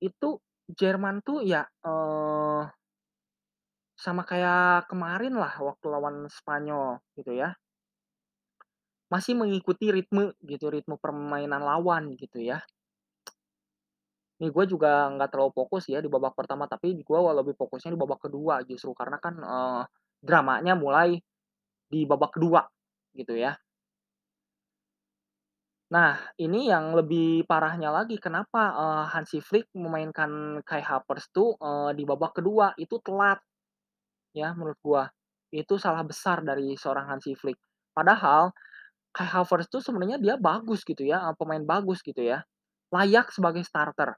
itu 0.00 0.38
Jerman 0.72 1.20
tuh 1.26 1.40
ya, 1.44 1.64
eee 1.84 2.62
sama 4.04 4.22
kayak 4.30 4.88
kemarin 4.90 5.34
lah 5.42 5.52
waktu 5.68 5.86
lawan 5.92 6.16
Spanyol 6.36 7.00
gitu 7.16 7.32
ya. 7.42 7.48
Masih 9.12 9.34
mengikuti 9.40 9.86
ritme 9.96 10.24
gitu, 10.50 10.66
ritme 10.74 10.94
permainan 11.04 11.62
lawan 11.70 12.04
gitu 12.22 12.38
ya. 12.50 12.58
Nih 14.42 14.50
gue 14.50 14.64
juga 14.66 15.06
nggak 15.14 15.30
terlalu 15.32 15.52
fokus 15.54 15.86
ya 15.86 16.02
di 16.02 16.10
babak 16.10 16.34
pertama, 16.34 16.66
tapi 16.66 16.98
gue 16.98 17.18
lebih 17.38 17.54
fokusnya 17.54 17.94
di 17.94 18.00
babak 18.00 18.20
kedua 18.26 18.60
justru 18.66 18.90
karena 18.98 19.18
kan, 19.22 19.34
eee, 19.38 19.82
dramanya 20.22 20.74
mulai 20.74 21.16
di 21.92 22.00
babak 22.08 22.36
kedua 22.38 22.62
gitu 23.16 23.34
ya. 23.38 23.54
Nah, 25.92 26.16
ini 26.40 26.72
yang 26.72 26.96
lebih 26.96 27.44
parahnya 27.44 27.92
lagi 27.92 28.16
kenapa, 28.16 28.62
eee, 28.80 29.04
Hansi 29.12 29.38
Flick 29.44 29.68
memainkan 29.76 30.62
Kai 30.64 30.80
Havertz 30.80 31.28
tuh, 31.36 31.52
eee, 31.60 31.90
di 31.98 32.04
babak 32.08 32.32
kedua, 32.40 32.72
itu 32.80 32.96
telat 33.04 33.38
ya 34.36 34.52
menurut 34.56 34.78
gua. 34.84 35.04
Itu 35.52 35.76
salah 35.80 36.04
besar 36.06 36.44
dari 36.46 36.74
seorang 36.78 37.06
Hansi 37.12 37.32
Flick. 37.38 37.58
Padahal 37.96 38.52
Kai 39.16 39.28
Havertz 39.28 39.68
tuh 39.72 39.82
sebenarnya 39.84 40.18
dia 40.22 40.36
bagus 40.40 40.82
gitu 40.86 41.02
ya, 41.06 41.20
pemain 41.40 41.62
bagus 41.64 42.00
gitu 42.04 42.22
ya, 42.24 42.44
layak 42.94 43.30
sebagai 43.34 43.64
starter. 43.66 44.16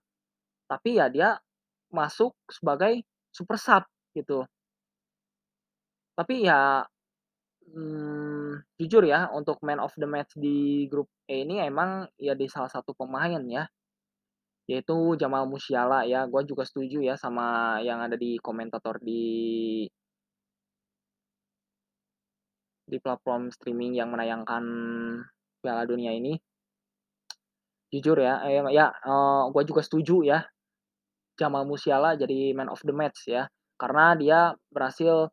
Tapi 0.71 0.97
ya 0.97 1.07
dia 1.13 1.37
masuk 1.93 2.33
sebagai 2.49 3.05
super 3.33 3.57
sub 3.61 3.85
gitu. 4.17 4.47
Tapi 6.19 6.47
ya, 6.47 6.87
mmm, 7.75 8.63
jujur 8.81 9.05
ya 9.07 9.29
untuk 9.35 9.59
man 9.67 9.79
of 9.83 9.93
the 10.01 10.07
match 10.09 10.33
di 10.39 10.87
grup 10.93 11.09
E 11.27 11.43
ini 11.47 11.63
emang 11.65 12.07
ya 12.21 12.35
di 12.39 12.47
salah 12.51 12.69
satu 12.73 12.93
pemain 12.95 13.43
ya, 13.49 13.65
yaitu 14.71 15.17
Jamal 15.21 15.45
Musiala 15.51 16.07
ya. 16.09 16.25
Gua 16.31 16.43
juga 16.47 16.65
setuju 16.69 17.05
ya 17.05 17.15
sama 17.21 17.79
yang 17.85 18.01
ada 18.05 18.17
di 18.19 18.41
komentator 18.43 18.99
di 19.05 19.23
di 22.91 23.01
platform 23.01 23.49
streaming 23.49 23.97
yang 23.97 24.13
menayangkan 24.13 24.65
Piala 25.65 25.89
Dunia 25.89 26.13
ini. 26.13 26.37
Jujur 27.93 28.19
ya, 28.21 28.41
eee, 28.49 28.61
ya, 28.75 28.87
eee, 29.05 29.43
gua 29.53 29.63
juga 29.69 29.83
setuju 29.85 30.25
ya, 30.27 30.45
Jamal 31.41 31.67
Musiala 31.67 32.15
jadi 32.19 32.55
man 32.55 32.71
of 32.71 32.81
the 32.87 32.95
match 32.95 33.27
ya, 33.31 33.51
karena 33.81 34.15
dia 34.19 34.41
berhasil, 34.71 35.29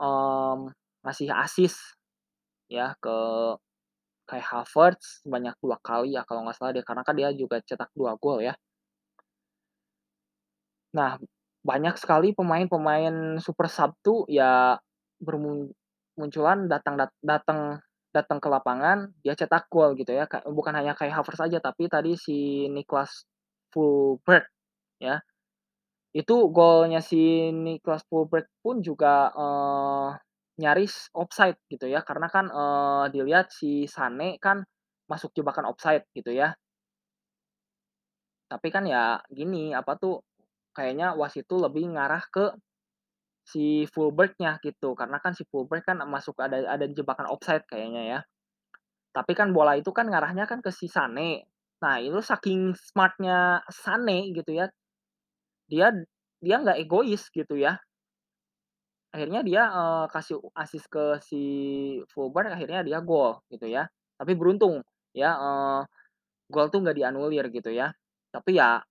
mmm, 0.00 0.70
ngasih 1.06 1.28
assist 1.34 1.80
ya 2.70 2.94
ke 3.02 3.16
Kai 4.30 4.42
Havertz 4.42 5.22
sebanyak 5.26 5.54
2 5.62 5.78
kali 5.82 6.14
ya 6.16 6.22
kalau 6.28 6.46
nggak 6.46 6.56
salah 6.58 6.72
deh, 6.76 6.84
karena 6.86 7.02
kan 7.06 7.14
dia 7.18 7.30
juga 7.34 7.58
cetak 7.64 7.90
2 7.98 8.14
gol 8.22 8.40
ya. 8.44 8.54
Nah, 10.94 11.18
banyak 11.62 11.94
sekali 12.00 12.34
pemain-pemain 12.34 13.38
super 13.38 13.68
sub 13.70 13.94
ya 14.26 14.74
bermun 15.20 15.70
munculan 16.18 16.66
datang 16.66 16.96
dat 16.98 17.12
datang 17.22 17.78
datang 18.10 18.38
ke 18.42 18.48
lapangan, 18.50 19.14
dia 19.22 19.34
cetak 19.38 19.70
gol 19.70 19.94
gitu 19.94 20.10
ya, 20.10 20.26
bukan 20.50 20.74
hanya 20.74 20.98
Kai 20.98 21.10
Havertz 21.14 21.38
saja, 21.38 21.58
tapi 21.62 21.86
tadi 21.86 22.18
si 22.18 22.66
Niklas 22.66 23.22
Füllkrug 23.70 24.42
ya. 25.02 25.20
Itu 26.16 26.50
golnya 26.54 27.00
si 27.04 27.50
Niklas 27.54 28.02
Füllkrug 28.10 28.46
pun 28.64 28.76
juga, 28.82 29.30
eee, 29.34 30.08
nyaris 30.62 31.08
offside 31.16 31.58
gitu 31.72 31.86
ya, 31.90 32.00
karena 32.08 32.28
kan, 32.34 32.46
eee, 32.50 33.04
dilihat 33.14 33.46
si 33.54 33.86
Sané 33.90 34.36
kan 34.42 34.62
masuk 35.10 35.30
jebakan 35.36 35.66
offside 35.70 36.04
gitu 36.16 36.30
ya. 36.34 36.54
Tapi 38.50 38.68
kan 38.74 38.82
ya 38.82 39.22
gini, 39.30 39.70
apa 39.70 39.94
tuh, 39.94 40.26
kayaknya 40.74 41.14
wasit 41.14 41.46
tuh 41.46 41.62
lebih 41.66 41.86
ngarah 41.94 42.22
ke 42.34 42.50
si 43.46 43.86
fullback-nya 43.90 44.58
gitu, 44.64 44.94
karena 44.98 45.18
kan 45.24 45.32
si 45.38 45.44
fullback 45.50 45.84
kan 45.90 45.98
masuk 46.08 46.36
ada 46.42 46.58
ada 46.70 46.86
jebakan 46.90 47.28
offside 47.32 47.64
kayaknya 47.70 48.02
ya. 48.18 48.20
Tapi 49.16 49.32
kan 49.38 49.50
bola 49.56 49.74
itu 49.78 49.90
kan 49.94 50.06
ngarahnya 50.10 50.46
kan 50.50 50.60
ke 50.64 50.70
si 50.74 50.86
Sané. 50.90 51.46
Nah, 51.82 51.98
itu 52.02 52.20
saking 52.22 52.74
smart-nya 52.78 53.62
Sané 53.70 54.30
gitu 54.36 54.52
ya, 54.56 54.68
dia 55.70 55.88
dia 56.44 56.56
nggak 56.62 56.78
egois 56.82 57.22
gitu 57.32 57.54
ya. 57.56 57.80
Akhirnya 59.14 59.42
dia, 59.42 59.62
eee, 59.74 60.04
kasih 60.14 60.38
assist 60.54 60.86
ke 60.86 61.18
si 61.26 61.42
fullback, 62.14 62.54
akhirnya 62.54 62.86
dia 62.86 62.98
gol 63.02 63.42
gitu 63.50 63.66
ya. 63.66 63.90
Tapi 64.14 64.32
beruntung 64.38 64.86
ya, 65.10 65.34
eee, 65.34 65.80
gol 66.52 66.66
tuh 66.72 66.80
nggak 66.84 66.96
dianulir 66.98 67.46
gitu 67.54 67.70
ya. 67.74 67.90
Tapi 68.34 68.58
ya 68.60 68.82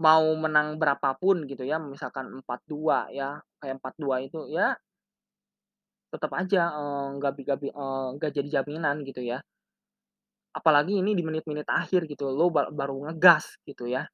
mau 0.00 0.24
menang 0.38 0.80
berapa 0.80 1.12
pun 1.20 1.44
gitu 1.50 1.62
ya, 1.68 1.76
misalkan 1.80 2.26
4-2 2.40 3.08
ya, 3.12 3.40
kayak 3.60 3.76
4-2 3.80 4.16
itu, 4.24 4.48
ya 4.52 4.74
tetep 6.12 6.30
aja, 6.34 6.62
nggak 7.22 7.32
eee, 7.70 8.06
nggak 8.18 8.30
jadi 8.34 8.48
jaminan 8.58 8.96
gitu 9.06 9.22
ya. 9.22 9.40
Apalagi 10.54 10.98
ini 10.98 11.14
di 11.14 11.22
menit-menit 11.22 11.66
akhir 11.70 12.10
gitu, 12.10 12.26
lo 12.34 12.50
ba 12.50 12.66
baru 12.74 13.06
ngegas 13.06 13.54
gitu 13.62 13.86
ya. 13.86 14.10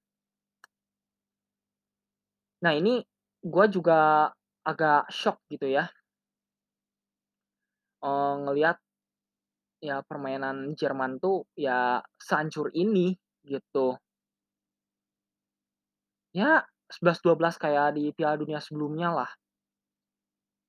Nah 2.65 2.73
ini 2.73 3.05
gua 3.45 3.69
juga 3.69 3.99
agak 4.65 5.13
syok 5.13 5.37
gitu 5.53 5.69
ya. 5.69 5.87
Eee, 8.03 8.35
ngelihat 8.45 8.77
ya 9.85 10.01
permainan 10.09 10.73
Jerman 10.73 11.21
tuh 11.21 11.45
ya 11.53 12.01
sehancur 12.17 12.73
ini 12.73 13.13
gitu. 13.45 13.97
Ya 16.35 16.67
11-12 16.91 17.55
kayak 17.61 17.95
di 17.99 18.11
Piala 18.15 18.35
Dunia 18.41 18.59
sebelumnya 18.63 19.11
lah. 19.15 19.31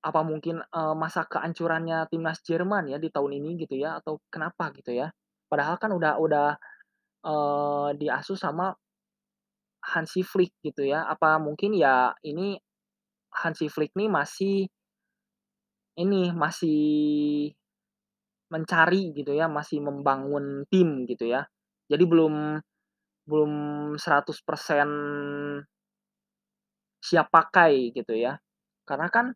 Apa 0.05 0.21
mungkin, 0.21 0.61
eee, 0.61 0.93
masa 0.93 1.25
kehancurannya 1.25 2.05
timnas 2.13 2.39
Jerman 2.45 2.85
ya 2.93 2.97
di 3.01 3.09
tahun 3.09 3.33
ini 3.41 3.57
gitu 3.65 3.75
ya, 3.81 3.97
atau 3.97 4.21
kenapa 4.29 4.69
gitu 4.77 4.93
ya. 4.93 5.09
Padahal 5.49 5.75
kan 5.81 5.89
udah 5.95 6.13
udah, 6.21 6.47
eee, 7.25 7.89
diasuh 8.01 8.37
sama 8.39 8.73
Hansi 9.83 10.21
Flick 10.25 10.53
gitu 10.65 10.83
ya. 10.87 11.05
Apa 11.07 11.37
mungkin 11.41 11.73
ya 11.77 12.13
ini 12.25 12.57
Hansi 13.43 13.67
Flick 13.71 13.93
nih 13.97 14.09
masih 14.11 14.69
ini, 15.97 16.29
masih 16.29 16.77
mencari 18.53 19.11
gitu 19.17 19.31
ya, 19.35 19.51
masih 19.51 19.83
membangun 19.83 20.63
tim 20.71 21.03
gitu 21.09 21.27
ya. 21.27 21.43
Jadi 21.91 22.03
belum 22.07 22.59
belum 23.29 23.53
100% 23.99 24.89
siap 27.03 27.29
pakai 27.29 27.93
gitu 27.93 28.13
ya. 28.17 28.37
Karena 28.87 29.07
kan 29.11 29.33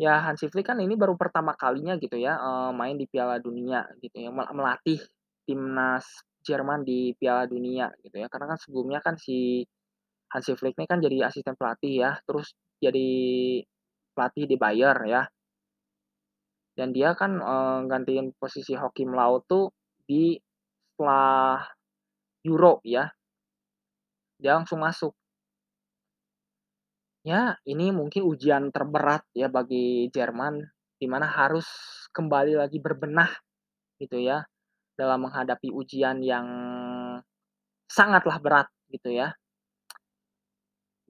ya 0.00 0.22
Hansi 0.26 0.48
Flick 0.50 0.68
kan 0.72 0.78
ini 0.82 0.94
baru 0.98 1.14
pertama 1.20 1.54
kalinya 1.58 1.96
gitu 2.00 2.16
ya, 2.20 2.36
eee, 2.40 2.70
main 2.76 2.96
di 2.98 3.06
Piala 3.10 3.38
Dunia 3.42 3.86
gitu 4.02 4.16
ya, 4.18 4.30
me 4.34 4.44
melatih 4.54 5.00
timnas 5.48 6.06
Jerman 6.46 6.80
di 6.88 7.14
Piala 7.18 7.44
Dunia 7.50 7.88
gitu 8.04 8.16
ya. 8.22 8.28
Karena 8.32 8.46
kan 8.54 8.58
sebelumnya 8.62 9.00
kan 9.06 9.16
si 9.18 9.64
Hansi 10.32 10.52
Flick 10.58 10.76
ini 10.78 10.86
kan 10.90 11.00
jadi 11.02 11.28
asisten 11.30 11.54
pelatih 11.60 11.94
ya, 12.04 12.12
terus 12.26 12.52
jadi 12.82 13.08
pelatih 14.16 14.44
di 14.48 14.56
Bayer 14.60 14.96
ya. 15.08 15.22
Dan 16.78 16.88
dia 16.96 17.12
kan, 17.20 17.36
eee, 17.36 17.78
gantiin 17.90 18.26
posisi 18.40 18.72
Joachim 18.76 19.12
Löw 19.12 19.44
tuh 19.44 19.68
di 20.08 20.36
setelah 20.96 21.60
Euro 22.48 22.80
ya. 22.86 23.04
Dia 24.40 24.56
langsung 24.60 24.80
masuk. 24.84 25.12
Ya, 27.22 27.54
ini 27.70 27.94
mungkin 27.94 28.26
ujian 28.26 28.74
terberat 28.74 29.22
ya 29.30 29.46
bagi 29.46 30.10
Jerman, 30.10 30.58
di 30.98 31.06
mana 31.06 31.30
harus 31.30 31.66
kembali 32.10 32.58
lagi 32.58 32.82
berbenah 32.82 33.30
gitu 34.02 34.18
ya, 34.20 34.42
dalam 34.98 35.24
menghadapi 35.28 35.68
ujian 35.72 36.20
yang 36.24 36.46
sangatlah 37.96 38.38
berat 38.42 38.68
gitu 38.90 39.10
ya. 39.14 39.28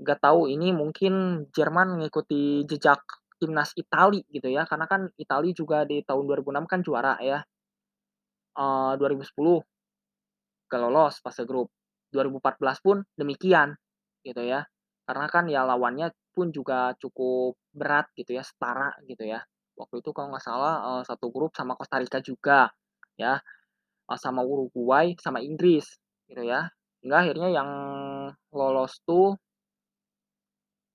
Nggak 0.01 0.18
tahu 0.25 0.40
ini 0.55 0.68
mungkin 0.81 1.12
Jerman 1.57 1.88
mengikuti 1.97 2.64
jejak 2.71 3.01
timnas 3.40 3.71
Itali 3.77 4.21
gitu 4.35 4.49
ya, 4.57 4.62
karena 4.71 4.87
kan 4.92 5.01
Itali 5.23 5.51
juga 5.61 5.79
di 5.90 5.97
tahun 6.09 6.25
2006 6.29 6.64
kan 6.73 6.81
juara 6.87 7.14
ya. 7.21 7.38
Eee, 8.57 8.92
2010 9.01 9.61
nggak 10.68 10.81
lolos 10.83 11.14
fase 11.25 11.42
grup, 11.49 11.68
2014 12.12 12.79
pun 12.83 13.05
demikian 13.21 13.77
gitu 14.27 14.42
ya. 14.45 14.64
Karena 15.07 15.27
kan 15.31 15.45
ya 15.51 15.62
lawannya 15.68 16.11
pun 16.35 16.49
juga 16.55 16.95
cukup 17.03 17.59
berat 17.75 18.09
gitu 18.18 18.33
ya, 18.38 18.42
setara 18.47 18.95
gitu 19.09 19.25
ya. 19.29 19.40
Waktu 19.79 20.01
itu 20.05 20.11
kalau 20.16 20.33
nggak 20.35 20.45
salah, 20.45 20.75
eee, 21.01 21.03
satu 21.09 21.27
grup 21.35 21.53
sama 21.59 21.75
Kosta 21.79 22.01
Rika 22.01 22.21
juga 22.25 22.71
ya, 23.21 23.38
sama 24.20 24.42
Uruguay, 24.44 25.14
sama 25.20 25.40
Inggris 25.44 25.86
gitu 26.30 26.42
ya. 26.44 26.68
Hingga 27.02 27.16
akhirnya 27.22 27.48
yang 27.58 27.70
lolos 28.54 28.92
tuh 29.08 29.36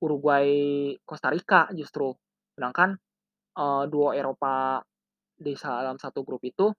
Uruguay, 0.01 0.49
Kosta 1.05 1.29
Rika 1.33 1.69
justru. 1.73 2.13
Sedangkan, 2.57 2.97
eee, 3.57 3.83
duo 3.91 4.11
Eropa 4.15 4.81
di 5.37 5.53
dalam 5.57 5.97
satu 6.01 6.21
grup 6.27 6.43
itu 6.45 6.71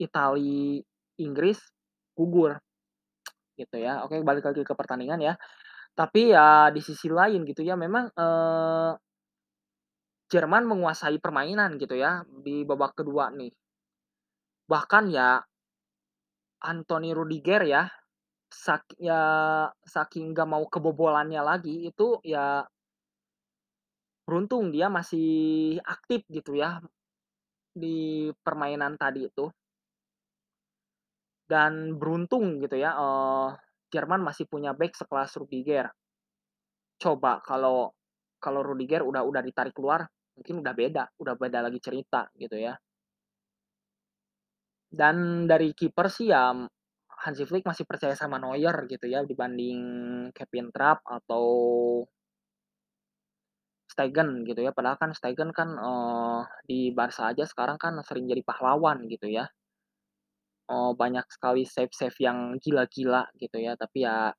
Italia, 0.00 0.80
Inggris 1.20 1.60
gugur 2.16 2.60
gitu 3.56 3.76
ya. 3.80 4.04
Oke 4.04 4.20
balik 4.24 4.44
lagi 4.48 4.62
ke 4.64 4.74
pertandingan 4.76 5.20
ya. 5.22 5.34
Tapi 5.96 6.32
ya 6.34 6.70
di 6.74 6.80
sisi 6.84 7.08
lain 7.12 7.44
gitu 7.48 7.62
ya 7.64 7.74
memang, 7.78 8.10
eee, 8.16 8.92
Jerman 10.32 10.64
menguasai 10.70 11.16
permainan 11.24 11.70
gitu 11.82 11.94
ya 12.04 12.12
di 12.46 12.62
babak 12.68 12.92
kedua 12.98 13.24
nih. 13.38 13.50
Bahkan 14.70 15.04
ya 15.14 15.46
Anthony 16.64 17.12
Rudiger 17.16 17.62
ya, 17.68 17.82
sak 18.50 18.84
ya 19.00 19.20
saking 19.84 20.32
nggak 20.34 20.48
mau 20.52 20.64
kebobolannya 20.70 21.42
lagi 21.44 21.88
itu 21.90 22.20
ya 22.24 22.64
beruntung 24.26 24.74
dia 24.74 24.90
masih 24.90 25.26
aktif 25.86 26.26
gitu 26.26 26.58
ya 26.58 26.82
di 27.74 28.28
permainan 28.46 28.94
tadi 28.98 29.28
itu. 29.30 29.46
Dan 31.46 31.94
beruntung 31.94 32.58
gitu 32.58 32.74
ya, 32.74 32.90
eee, 32.98 33.48
Jerman 33.94 34.18
masih 34.26 34.50
punya 34.50 34.74
bek 34.74 34.98
sekelas 34.98 35.38
Rudiger. 35.38 35.86
Coba 37.02 37.40
kalau 37.48 37.92
kalau 38.44 38.60
Rudiger 38.64 39.00
udah 39.04 39.22
udah 39.24 39.42
ditarik 39.44 39.72
keluar, 39.76 40.04
mungkin 40.36 40.60
udah 40.64 40.74
beda 40.76 41.02
udah 41.20 41.34
beda 41.40 41.58
lagi 41.64 41.80
cerita 41.80 42.28
gitu 42.36 42.56
ya. 42.56 42.76
Dan 44.92 45.46
dari 45.50 45.74
kiper 45.74 46.06
sih 46.06 46.30
ya 46.30 46.54
Hansi 47.26 47.42
Flick 47.48 47.66
masih 47.66 47.82
percaya 47.88 48.14
sama 48.14 48.38
Neuer 48.38 48.86
gitu 48.86 49.06
ya 49.10 49.24
dibanding 49.26 49.78
Kevin 50.36 50.70
Trapp 50.70 51.02
atau 51.02 51.44
Stegen 53.92 54.28
gitu 54.48 54.60
ya. 54.66 54.70
Padahal 54.76 54.98
kan 55.02 55.10
Stegen 55.18 55.50
kan, 55.58 55.68
eee, 55.86 56.38
di 56.68 56.78
Barca 56.96 57.22
aja 57.32 57.44
sekarang 57.46 57.78
kan 57.82 57.94
sering 58.06 58.26
jadi 58.30 58.42
pahlawan 58.46 58.98
gitu 59.10 59.26
ya. 59.30 59.46
Oh, 60.66 60.90
banyak 60.98 61.22
sekali 61.30 61.62
save-save 61.62 62.18
yang 62.26 62.58
gila-gila 62.58 63.22
gitu 63.38 63.54
ya, 63.62 63.78
tapi 63.78 64.02
ya 64.02 64.34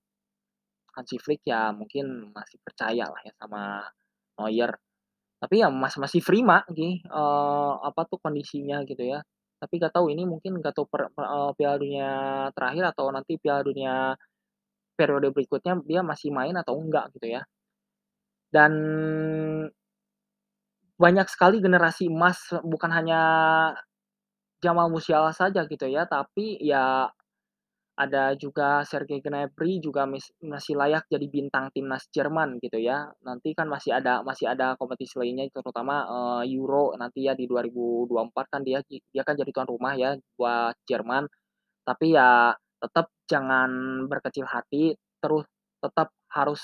Hansi 0.95 1.17
Flick 1.23 1.41
ya 1.47 1.71
mungkin 1.75 2.33
masih 2.36 2.57
percaya 2.65 3.05
lah 3.07 3.21
ya 3.27 3.33
sama 3.39 3.86
Neuer. 4.39 4.71
Tapi 5.41 5.55
ya 5.63 5.69
masih 5.73 5.99
masih 6.05 6.21
prima 6.25 6.63
sih, 6.73 6.99
eee, 7.03 7.73
apa 7.89 8.01
tuh 8.10 8.19
kondisinya 8.23 8.83
gitu 8.89 9.03
ya. 9.13 9.19
Tapi 9.62 9.74
nggak 9.82 9.93
tahu 9.98 10.08
ini 10.13 10.24
mungkin 10.30 10.62
nggak 10.62 10.74
tahu 10.78 10.86
per 10.91 11.10
per 11.15 11.26
eee, 11.26 11.50
Piala 11.58 11.78
Dunia 11.82 12.10
terakhir 12.56 12.84
atau 12.93 13.06
nanti 13.10 13.34
Piala 13.41 13.62
Dunia 13.65 14.13
periode 14.98 15.30
berikutnya 15.36 15.74
dia 15.89 16.02
masih 16.06 16.30
main 16.38 16.56
atau 16.58 16.76
enggak 16.82 17.06
gitu 17.17 17.28
ya. 17.38 17.41
Dan 18.54 18.74
banyak 20.98 21.28
sekali 21.30 21.62
generasi 21.62 22.10
emas, 22.10 22.41
bukan 22.65 22.89
hanya 22.89 23.22
Jamal 24.63 24.89
Musiala 24.89 25.30
saja 25.34 25.65
gitu 25.70 25.86
ya, 25.86 26.10
tapi 26.10 26.58
ya 26.62 27.10
ada 27.97 28.38
juga 28.38 28.86
Sergei 28.86 29.19
Gnabry 29.25 29.81
juga 29.81 30.05
masih 30.05 30.75
layak 30.77 31.10
jadi 31.10 31.25
bintang 31.29 31.73
timnas 31.73 32.05
Jerman 32.13 32.62
gitu 32.62 32.77
ya. 32.77 33.10
Nanti 33.25 33.51
kan 33.57 33.67
masih 33.69 33.97
ada 33.97 34.21
masih 34.21 34.45
ada 34.53 34.77
kompetisi 34.79 35.17
lainnya 35.17 35.49
terutama, 35.49 36.05
eee, 36.45 36.53
Euro 36.57 36.93
nanti 37.01 37.25
ya 37.27 37.33
di 37.33 37.45
2024 37.49 38.45
kan 38.53 38.62
dia 38.67 38.79
dia 38.89 39.23
kan 39.27 39.33
jadi 39.38 39.49
tuan 39.55 39.67
rumah 39.69 39.93
ya 39.97 40.13
buat 40.38 40.75
Jerman. 40.89 41.25
Tapi 41.88 42.07
ya 42.17 42.53
tetap 42.83 43.10
jangan 43.31 43.71
berkecil 44.12 44.45
hati, 44.49 44.93
terus 45.23 45.45
tetap 45.83 46.12
harus 46.33 46.62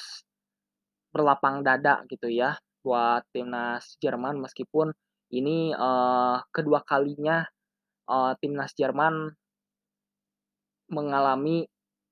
berlapang 1.13 1.61
dada 1.65 2.01
gitu 2.09 2.27
ya 2.29 2.57
buat 2.85 3.23
timnas 3.33 3.95
Jerman 4.03 4.41
meskipun 4.43 4.91
ini, 5.33 5.71
eee, 5.73 6.35
kedua 6.53 6.81
kalinya, 6.85 7.45
eee, 8.09 8.33
timnas 8.41 8.73
Jerman 8.77 9.31
mengalami 10.93 11.65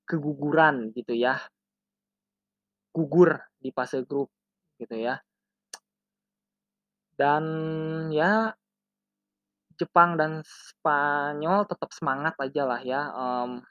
keguguran 0.09 0.91
gitu 0.97 1.13
ya. 1.13 1.37
Gugur 2.91 3.39
di 3.61 3.69
fase 3.71 4.03
grup 4.03 4.27
gitu 4.81 4.97
ya. 4.97 5.21
Dan 7.15 7.45
ya 8.09 8.51
Jepang 9.77 10.13
dan 10.19 10.41
Spanyol 10.45 11.65
tetap 11.65 11.89
semangat 11.93 12.33
aja 12.37 12.63
lah 12.69 12.81
ya, 12.85 13.01
mmm 13.09 13.65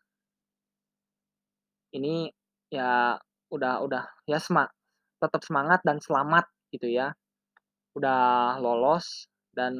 ini 1.90 2.30
ya 2.70 3.18
udah 3.50 3.82
udah 3.82 4.04
ya 4.30 4.38
sema 4.38 4.70
tetap 5.18 5.42
semangat 5.42 5.82
dan 5.82 5.98
selamat 5.98 6.46
gitu 6.70 6.86
ya. 6.86 7.12
Udah 7.98 8.56
lolos 8.62 9.26
dan 9.50 9.74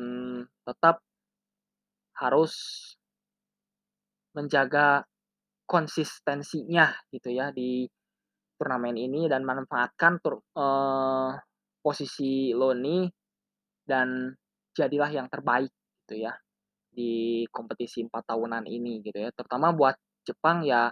tetap 0.67 0.99
harus 2.19 2.55
menjaga 4.35 5.07
konsistensinya 5.71 6.87
gitu 7.15 7.31
ya 7.31 7.47
di 7.55 7.87
turnamen 8.59 8.97
ini 8.99 9.27
dan 9.33 9.43
manfaatkan 9.47 10.21
tur 10.25 10.43
eee, 10.57 11.31
posisi 11.85 12.53
lo 12.57 12.71
nih 12.77 13.05
dan 13.87 14.31
jadilah 14.77 15.11
yang 15.13 15.29
terbaik 15.33 15.73
gitu 16.07 16.27
ya 16.29 16.33
di 16.91 17.45
kompetisi 17.55 18.05
4 18.07 18.25
tahunan 18.35 18.65
ini 18.69 19.01
gitu 19.07 19.19
ya. 19.23 19.31
Terutama 19.35 19.73
buat 19.77 19.97
Jepang 20.27 20.63
ya 20.67 20.91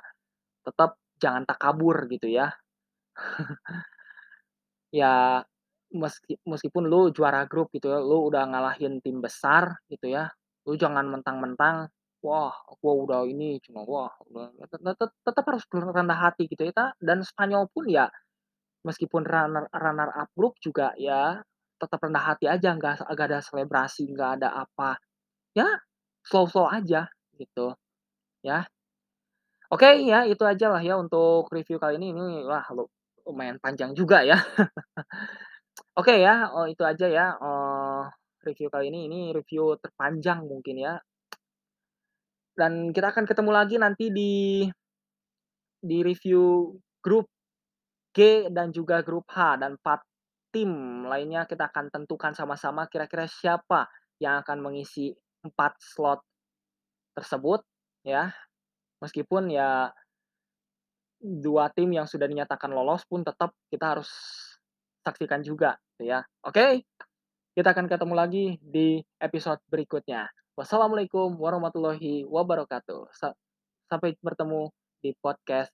tetap 0.67 0.99
jangan 1.23 1.45
takabur 1.49 2.07
gitu 2.13 2.29
ya. 2.31 2.51
Ya 4.93 5.45
meski 5.93 6.37
meskipun 6.49 6.89
lu 6.89 7.13
juara 7.13 7.45
grup 7.49 7.69
gitu 7.77 7.93
ya, 7.93 8.01
lu 8.01 8.29
udah 8.33 8.45
ngalahin 8.49 9.01
tim 9.05 9.21
besar 9.21 9.77
gitu 9.93 10.09
ya, 10.13 10.33
lu 10.69 10.77
jangan 10.81 11.05
mentang-mentang, 11.13 11.89
"Wah, 12.27 12.51
gua 12.83 12.93
udah 13.07 13.21
ini 13.31 13.63
cuma 13.63 13.87
wah 13.87 14.11
udah" 14.27 14.51
tetep 14.67 15.11
tetep 15.23 15.45
harus 15.47 15.65
rendah 15.71 16.19
hati 16.19 16.51
gitu 16.51 16.67
ya, 16.67 16.91
dan 16.99 17.23
Spanyol 17.23 17.71
pun 17.71 17.87
ya 17.87 18.11
meskipun 18.87 19.25
runner 19.27 19.67
runner 19.75 20.11
up 20.17 20.29
grup 20.37 20.55
juga 20.63 20.95
ya 21.01 21.41
tetap 21.81 22.01
rendah 22.05 22.25
hati 22.35 22.47
aja, 22.51 22.75
nggak 22.79 23.07
nggak 23.11 23.27
ada 23.31 23.41
selebrasi, 23.45 24.09
nggak 24.15 24.31
ada 24.43 24.49
apa, 24.67 24.99
ya 25.57 25.69
slow-slow 26.27 26.69
aja 26.73 27.09
gitu, 27.41 27.75
ya. 28.45 28.67
Oke, 29.73 29.89
ya 30.09 30.25
itu 30.25 30.41
aja 30.49 30.67
lah 30.73 30.81
ya 30.81 30.97
untuk 30.97 31.45
review 31.53 31.77
kali 31.77 32.01
ini, 32.01 32.09
ini 32.17 32.41
wah 32.49 32.65
lu 32.73 32.89
lumayan 33.29 33.61
panjang 33.61 33.93
juga 33.93 34.25
ya. 34.25 34.37
Oke 35.99 36.15
ya, 36.23 36.51
oh 36.55 36.67
itu 36.71 36.83
aja 36.87 37.07
ya, 37.09 37.27
eee, 37.41 38.03
review 38.47 38.69
kali 38.73 38.85
ini, 38.93 38.99
ini 39.09 39.21
review 39.37 39.77
terpanjang 39.83 40.41
mungkin 40.47 40.77
ya. 40.81 41.01
Dan 42.59 42.91
kita 42.91 43.15
akan 43.15 43.23
ketemu 43.23 43.51
lagi 43.55 43.79
nanti 43.79 44.11
di 44.11 44.67
di 45.79 45.99
review 46.03 46.75
grup 46.99 47.31
G 48.11 48.51
dan 48.51 48.75
juga 48.75 48.99
grup 49.07 49.31
H 49.31 49.63
dan 49.63 49.79
4 49.79 50.03
tim 50.51 50.71
lainnya 51.07 51.47
kita 51.47 51.71
akan 51.71 51.87
tentukan 51.87 52.35
sama-sama 52.35 52.91
kira-kira 52.91 53.31
siapa 53.31 53.87
yang 54.19 54.43
akan 54.43 54.59
mengisi 54.59 55.15
4 55.47 55.55
slot 55.79 56.19
tersebut 57.15 57.63
ya. 58.03 58.35
Meskipun 58.99 59.55
ya 59.55 59.95
2 61.23 61.75
tim 61.79 61.95
yang 61.95 62.11
sudah 62.11 62.27
dinyatakan 62.27 62.75
lolos 62.75 63.07
pun 63.07 63.23
tetap 63.23 63.55
kita 63.71 63.95
harus 63.95 64.11
saksikan 65.07 65.47
juga 65.47 65.79
ya. 66.03 66.27
Oke, 66.43 66.83
kita 67.55 67.71
akan 67.71 67.87
ketemu 67.87 68.15
lagi 68.19 68.45
di 68.59 68.99
episode 69.23 69.63
berikutnya. 69.71 70.27
Wassalamualaikum 70.59 71.39
warahmatullahi 71.39 72.27
wabarakatuh. 72.27 73.15
Sa 73.15 73.31
sampai 73.87 74.19
bertemu 74.19 74.67
di 74.99 75.15
podcast 75.23 75.71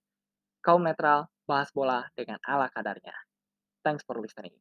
Kaum 0.60 0.84
Netral 0.84 1.24
Bahas 1.48 1.72
Bola 1.72 2.04
dengan 2.12 2.36
ala 2.44 2.68
kadarnya. 2.68 3.16
Thanks 3.80 4.04
for 4.04 4.20
listening. 4.20 4.52